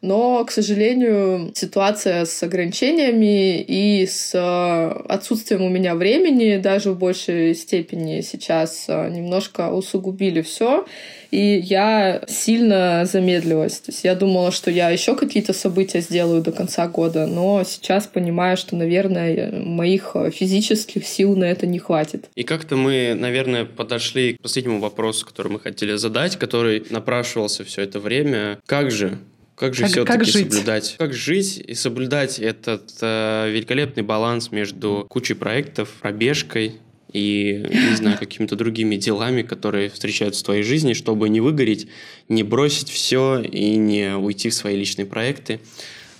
Но, 0.06 0.44
к 0.44 0.52
сожалению, 0.52 1.50
ситуация 1.54 2.24
с 2.26 2.40
ограничениями 2.40 3.60
и 3.60 4.06
с 4.06 4.32
э, 4.34 5.02
отсутствием 5.08 5.62
у 5.62 5.68
меня 5.68 5.96
времени 5.96 6.58
даже 6.58 6.92
в 6.92 6.98
большей 6.98 7.56
степени 7.56 8.20
сейчас 8.20 8.84
э, 8.86 9.08
немножко 9.10 9.72
усугубили 9.72 10.42
все 10.42 10.86
и 11.30 11.58
я 11.58 12.22
сильно 12.28 13.04
замедлилась. 13.04 13.80
То 13.80 13.92
есть 13.92 14.04
я 14.04 14.14
думала, 14.14 14.52
что 14.52 14.70
я 14.70 14.90
еще 14.90 15.16
какие-то 15.16 15.52
события 15.52 16.00
сделаю 16.00 16.42
до 16.42 16.52
конца 16.52 16.86
года, 16.86 17.26
но 17.26 17.62
сейчас 17.64 18.06
понимаю, 18.06 18.56
что, 18.56 18.76
наверное, 18.76 19.50
моих 19.52 20.14
физических 20.32 21.06
сил 21.06 21.36
на 21.36 21.44
это 21.44 21.66
не 21.66 21.78
хватит. 21.78 22.30
И 22.34 22.42
как-то 22.42 22.76
мы, 22.76 23.14
наверное, 23.18 23.64
подошли 23.64 24.34
к 24.34 24.42
последнему 24.42 24.80
вопросу, 24.80 25.26
который 25.26 25.52
мы 25.52 25.60
хотели 25.60 25.96
задать, 25.96 26.36
который 26.36 26.84
напрашивался 26.90 27.64
все 27.64 27.82
это 27.82 27.98
время. 28.00 28.58
Как 28.66 28.90
же 28.90 29.18
как 29.56 29.74
же 29.74 29.86
все-таки 29.86 30.30
соблюдать? 30.30 30.96
Как 30.98 31.14
жить 31.14 31.58
и 31.58 31.74
соблюдать 31.74 32.38
этот 32.38 32.92
э, 33.00 33.50
великолепный 33.50 34.02
баланс 34.02 34.52
между 34.52 35.06
кучей 35.08 35.34
проектов, 35.34 35.90
пробежкой, 36.00 36.76
и, 37.12 37.64
не 37.70 37.96
знаю, 37.96 38.18
какими-то 38.18 38.56
другими 38.56 38.96
делами, 38.96 39.40
которые 39.42 39.88
встречаются 39.88 40.42
в 40.42 40.44
твоей 40.44 40.62
жизни, 40.62 40.92
чтобы 40.92 41.30
не 41.30 41.40
выгореть, 41.40 41.88
не 42.28 42.42
бросить 42.42 42.90
все 42.90 43.40
и 43.40 43.76
не 43.76 44.14
уйти 44.16 44.50
в 44.50 44.54
свои 44.54 44.76
личные 44.76 45.06
проекты 45.06 45.60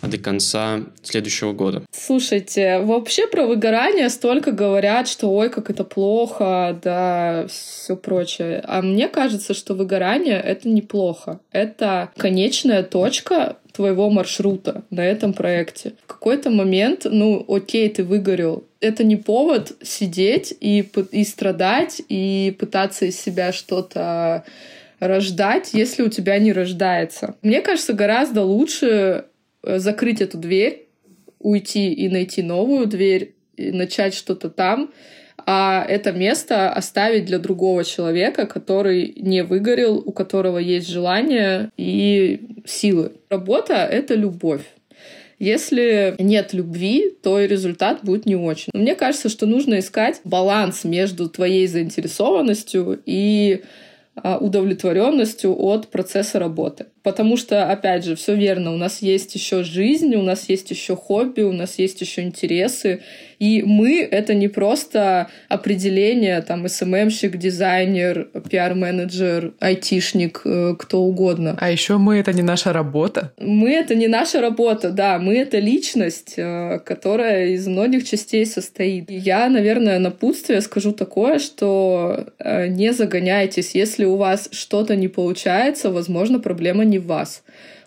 до 0.02 0.18
конца 0.18 0.80
следующего 1.02 1.52
года. 1.52 1.82
Слушайте, 1.90 2.78
вообще 2.80 3.26
про 3.26 3.46
выгорание 3.46 4.08
столько 4.08 4.52
говорят, 4.52 5.08
что 5.08 5.28
ой, 5.28 5.50
как 5.50 5.70
это 5.70 5.84
плохо, 5.84 6.78
да, 6.82 7.46
все 7.48 7.96
прочее. 7.96 8.62
А 8.66 8.82
мне 8.82 9.08
кажется, 9.08 9.54
что 9.54 9.74
выгорание— 9.74 10.40
это 10.44 10.68
неплохо. 10.68 11.40
Это 11.50 12.10
конечная 12.16 12.82
точка 12.82 13.56
твоего 13.72 14.08
маршрута 14.08 14.84
на 14.90 15.04
этом 15.04 15.34
проекте. 15.34 15.92
В 16.04 16.06
какой-то 16.06 16.50
момент, 16.50 17.02
ну, 17.04 17.44
окей, 17.46 17.88
ты 17.90 18.04
выгорел. 18.04 18.64
Это 18.80 19.04
не 19.04 19.16
повод 19.16 19.72
сидеть 19.82 20.54
и, 20.60 20.88
и 21.10 21.24
страдать, 21.24 22.00
и 22.08 22.56
пытаться 22.58 23.04
из 23.04 23.20
себя 23.20 23.52
что-то 23.52 24.44
рождать, 24.98 25.70
если 25.74 26.02
у 26.02 26.08
тебя 26.08 26.38
не 26.38 26.52
рождается. 26.52 27.34
Мне 27.42 27.60
кажется, 27.60 27.92
гораздо 27.92 28.42
лучше 28.42 29.26
закрыть 29.66 30.20
эту 30.20 30.38
дверь, 30.38 30.88
уйти 31.38 31.92
и 31.92 32.08
найти 32.08 32.42
новую 32.42 32.86
дверь, 32.86 33.34
и 33.56 33.72
начать 33.72 34.14
что-то 34.14 34.50
там, 34.50 34.90
а 35.44 35.84
это 35.88 36.12
место 36.12 36.72
оставить 36.72 37.26
для 37.26 37.38
другого 37.38 37.84
человека, 37.84 38.46
который 38.46 39.12
не 39.16 39.44
выгорел, 39.44 39.98
у 39.98 40.12
которого 40.12 40.58
есть 40.58 40.88
желание 40.88 41.70
и 41.76 42.62
силы. 42.64 43.12
Работа— 43.28 43.74
это 43.90 44.14
любовь. 44.14 44.62
Если 45.38 46.14
нет 46.18 46.54
любви, 46.54 47.14
то 47.22 47.38
и 47.38 47.46
результат 47.46 48.00
будет 48.02 48.24
не 48.24 48.36
очень. 48.36 48.72
мне 48.72 48.94
кажется, 48.94 49.28
что 49.28 49.44
нужно 49.46 49.78
искать 49.78 50.20
баланс 50.24 50.84
между 50.84 51.28
твоей 51.28 51.66
заинтересованностью 51.66 53.00
и 53.04 53.62
а, 54.14 54.38
удовлетворенностью 54.38 55.54
от 55.54 55.88
процесса 55.88 56.38
работы. 56.38 56.86
Потому 57.06 57.36
что, 57.36 57.70
опять 57.70 58.04
же, 58.04 58.16
все 58.16 58.34
верно, 58.34 58.74
у 58.74 58.76
нас 58.76 59.00
есть 59.00 59.32
еще 59.36 59.62
жизнь, 59.62 60.16
у 60.16 60.22
нас 60.22 60.48
есть 60.48 60.72
еще 60.72 60.96
хобби, 60.96 61.42
у 61.42 61.52
нас 61.52 61.78
есть 61.78 62.00
еще 62.00 62.22
интересы. 62.22 63.00
И 63.38 63.62
мы— 63.62 64.00
это 64.10 64.34
не 64.34 64.48
просто 64.48 65.28
определение, 65.48 66.40
там, 66.40 66.68
СММщик, 66.68 67.36
дизайнер, 67.36 68.28
пиар-менеджер, 68.50 69.52
айтишник, 69.60 70.40
э, 70.44 70.74
кто 70.78 71.02
угодно. 71.02 71.56
А 71.60 71.70
еще 71.70 71.98
мы— 71.98 72.16
это 72.18 72.32
не 72.32 72.42
наша 72.42 72.72
работа. 72.72 73.32
Мы— 73.38 73.70
это 73.72 73.94
не 73.94 74.08
наша 74.08 74.40
работа, 74.40 74.90
да. 74.90 75.18
Мы— 75.18 75.34
это 75.38 75.58
личность, 75.58 76.34
э, 76.38 76.80
которая 76.84 77.48
из 77.48 77.66
многих 77.66 78.08
частей 78.08 78.46
состоит. 78.46 79.10
Я, 79.10 79.48
наверное, 79.48 79.98
напутствие 79.98 80.60
скажу 80.60 80.92
такое, 80.92 81.38
что 81.38 82.26
э, 82.38 82.68
не 82.68 82.92
загоняйтесь. 82.92 83.74
Если 83.74 84.06
у 84.06 84.16
вас 84.16 84.48
что-то 84.50 84.96
не 84.96 85.08
получается, 85.08 85.90
возможно, 85.90 86.40
проблема 86.40 86.84
не 86.84 86.95
в 86.98 87.06
вас. 87.06 87.42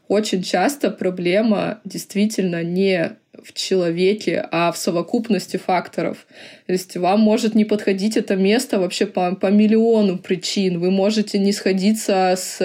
Очень 0.07 0.43
часто 0.43 0.89
проблема 0.89 1.81
действительно 1.85 2.63
не 2.63 3.17
в 3.43 3.53
человеке, 3.53 4.45
а 4.51 4.71
в 4.71 4.77
совокупности 4.77 5.57
факторов. 5.57 6.25
То 6.67 6.73
есть 6.73 6.97
вам 6.97 7.21
может 7.21 7.55
не 7.55 7.65
подходить 7.65 8.17
это 8.17 8.35
место 8.35 8.79
вообще 8.79 9.05
по, 9.05 9.35
по 9.35 9.47
миллиону 9.47 10.17
причин. 10.17 10.79
Вы 10.79 10.91
можете 10.91 11.39
не 11.39 11.51
сходиться 11.51 12.35
с, 12.37 12.57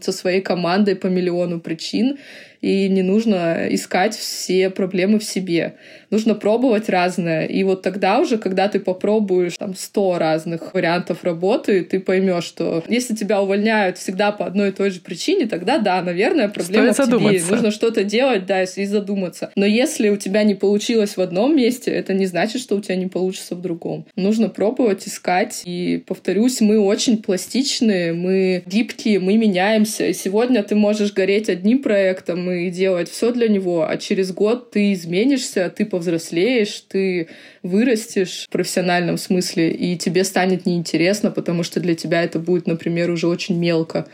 со 0.00 0.12
своей 0.12 0.40
командой 0.40 0.96
по 0.96 1.06
миллиону 1.06 1.60
причин 1.60 2.18
и 2.62 2.88
не 2.88 3.02
нужно 3.02 3.66
искать 3.70 4.16
все 4.16 4.70
проблемы 4.70 5.18
в 5.18 5.24
себе. 5.24 5.74
Нужно 6.10 6.36
пробовать 6.36 6.88
разное. 6.88 7.44
И 7.46 7.64
вот 7.64 7.82
тогда 7.82 8.20
уже, 8.20 8.38
когда 8.38 8.68
ты 8.68 8.78
попробуешь 8.78 9.56
там 9.58 9.74
100 9.74 10.18
разных 10.18 10.72
вариантов 10.72 11.24
работы, 11.24 11.82
ты 11.82 11.98
поймешь, 11.98 12.44
что 12.44 12.84
если 12.88 13.16
тебя 13.16 13.42
увольняют 13.42 13.98
всегда 13.98 14.30
по 14.30 14.46
одной 14.46 14.68
и 14.68 14.72
той 14.72 14.90
же 14.90 15.00
причине, 15.00 15.48
тогда 15.48 15.78
да, 15.78 16.00
наверное, 16.02 16.48
проблема 16.48 16.92
Стоит 16.92 17.08
в 17.08 17.18
тебе. 17.18 17.42
Нужно 17.50 17.72
что-то 17.72 18.04
делать, 18.04 18.46
да, 18.46 18.62
и 18.62 18.84
задуматься. 18.86 19.50
Но 19.56 19.66
если 19.66 20.08
у 20.12 20.16
тебя 20.16 20.44
не 20.44 20.54
получилось 20.54 21.16
в 21.16 21.20
одном 21.20 21.56
месте, 21.56 21.90
это 21.90 22.14
не 22.14 22.26
значит, 22.26 22.60
что 22.60 22.76
у 22.76 22.80
тебя 22.80 22.96
не 22.96 23.06
получится 23.06 23.54
в 23.54 23.60
другом. 23.60 24.06
Нужно 24.16 24.48
пробовать, 24.48 25.08
искать. 25.08 25.62
И, 25.64 26.02
повторюсь, 26.06 26.60
мы 26.60 26.78
очень 26.78 27.22
пластичные, 27.22 28.12
мы 28.12 28.62
гибкие, 28.66 29.18
мы 29.18 29.36
меняемся. 29.36 30.06
И 30.06 30.12
сегодня 30.12 30.62
ты 30.62 30.74
можешь 30.74 31.12
гореть 31.12 31.48
одним 31.48 31.82
проектом, 31.82 32.50
и 32.50 32.70
делать 32.70 33.10
все 33.10 33.32
для 33.32 33.48
него, 33.48 33.88
а 33.88 33.96
через 33.96 34.32
год 34.32 34.70
ты 34.70 34.92
изменишься, 34.92 35.72
ты 35.74 35.84
повзрослеешь, 35.84 36.84
ты 36.88 37.28
вырастешь 37.62 38.46
в 38.48 38.52
профессиональном 38.52 39.18
смысле, 39.18 39.70
и 39.70 39.96
тебе 39.96 40.24
станет 40.24 40.66
неинтересно, 40.66 41.30
потому 41.30 41.62
что 41.62 41.80
для 41.80 41.94
тебя 41.94 42.22
это 42.22 42.38
будет, 42.38 42.66
например, 42.66 43.10
уже 43.10 43.26
очень 43.26 43.58
мелко. 43.58 44.06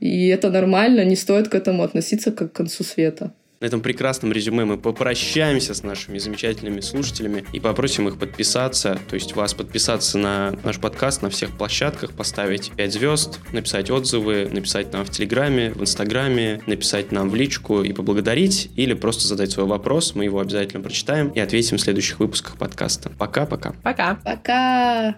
И 0.00 0.28
это 0.28 0.50
нормально, 0.50 1.04
не 1.04 1.16
стоит 1.16 1.48
к 1.48 1.54
этому 1.54 1.82
относиться 1.82 2.30
как 2.30 2.52
к 2.52 2.56
концу 2.56 2.84
света. 2.84 3.32
На 3.60 3.66
этом 3.66 3.80
прекрасном 3.80 4.32
резюме 4.32 4.64
мы 4.64 4.78
попрощаемся 4.78 5.74
с 5.74 5.82
нашими 5.82 6.18
замечательными 6.18 6.80
слушателями 6.80 7.44
и 7.52 7.58
попросим 7.58 8.06
их 8.06 8.16
подписаться, 8.16 9.00
то 9.08 9.14
есть 9.14 9.34
вас 9.34 9.52
подписаться 9.52 10.16
на 10.16 10.52
наш 10.62 10.78
подкаст 10.78 11.22
на 11.22 11.30
всех 11.30 11.56
площадках, 11.56 12.12
поставить 12.12 12.70
5 12.76 12.92
звезд, 12.92 13.40
написать 13.52 13.90
отзывы, 13.90 14.48
написать 14.52 14.92
нам 14.92 15.04
в 15.04 15.10
Телеграме, 15.10 15.72
в 15.72 15.80
Инстаграме, 15.80 16.60
написать 16.66 17.10
нам 17.10 17.30
в 17.30 17.34
личку 17.34 17.82
и 17.82 17.92
поблагодарить, 17.92 18.70
или 18.76 18.94
просто 18.94 19.26
задать 19.26 19.50
свой 19.50 19.66
вопрос, 19.66 20.14
мы 20.14 20.24
его 20.24 20.38
обязательно 20.38 20.82
прочитаем 20.82 21.30
и 21.30 21.40
ответим 21.40 21.78
в 21.78 21.80
следующих 21.80 22.20
выпусках 22.20 22.56
подкаста. 22.58 23.10
Пока-пока. 23.18 23.74
Пока. 23.82 24.14
Пока. 24.24 25.16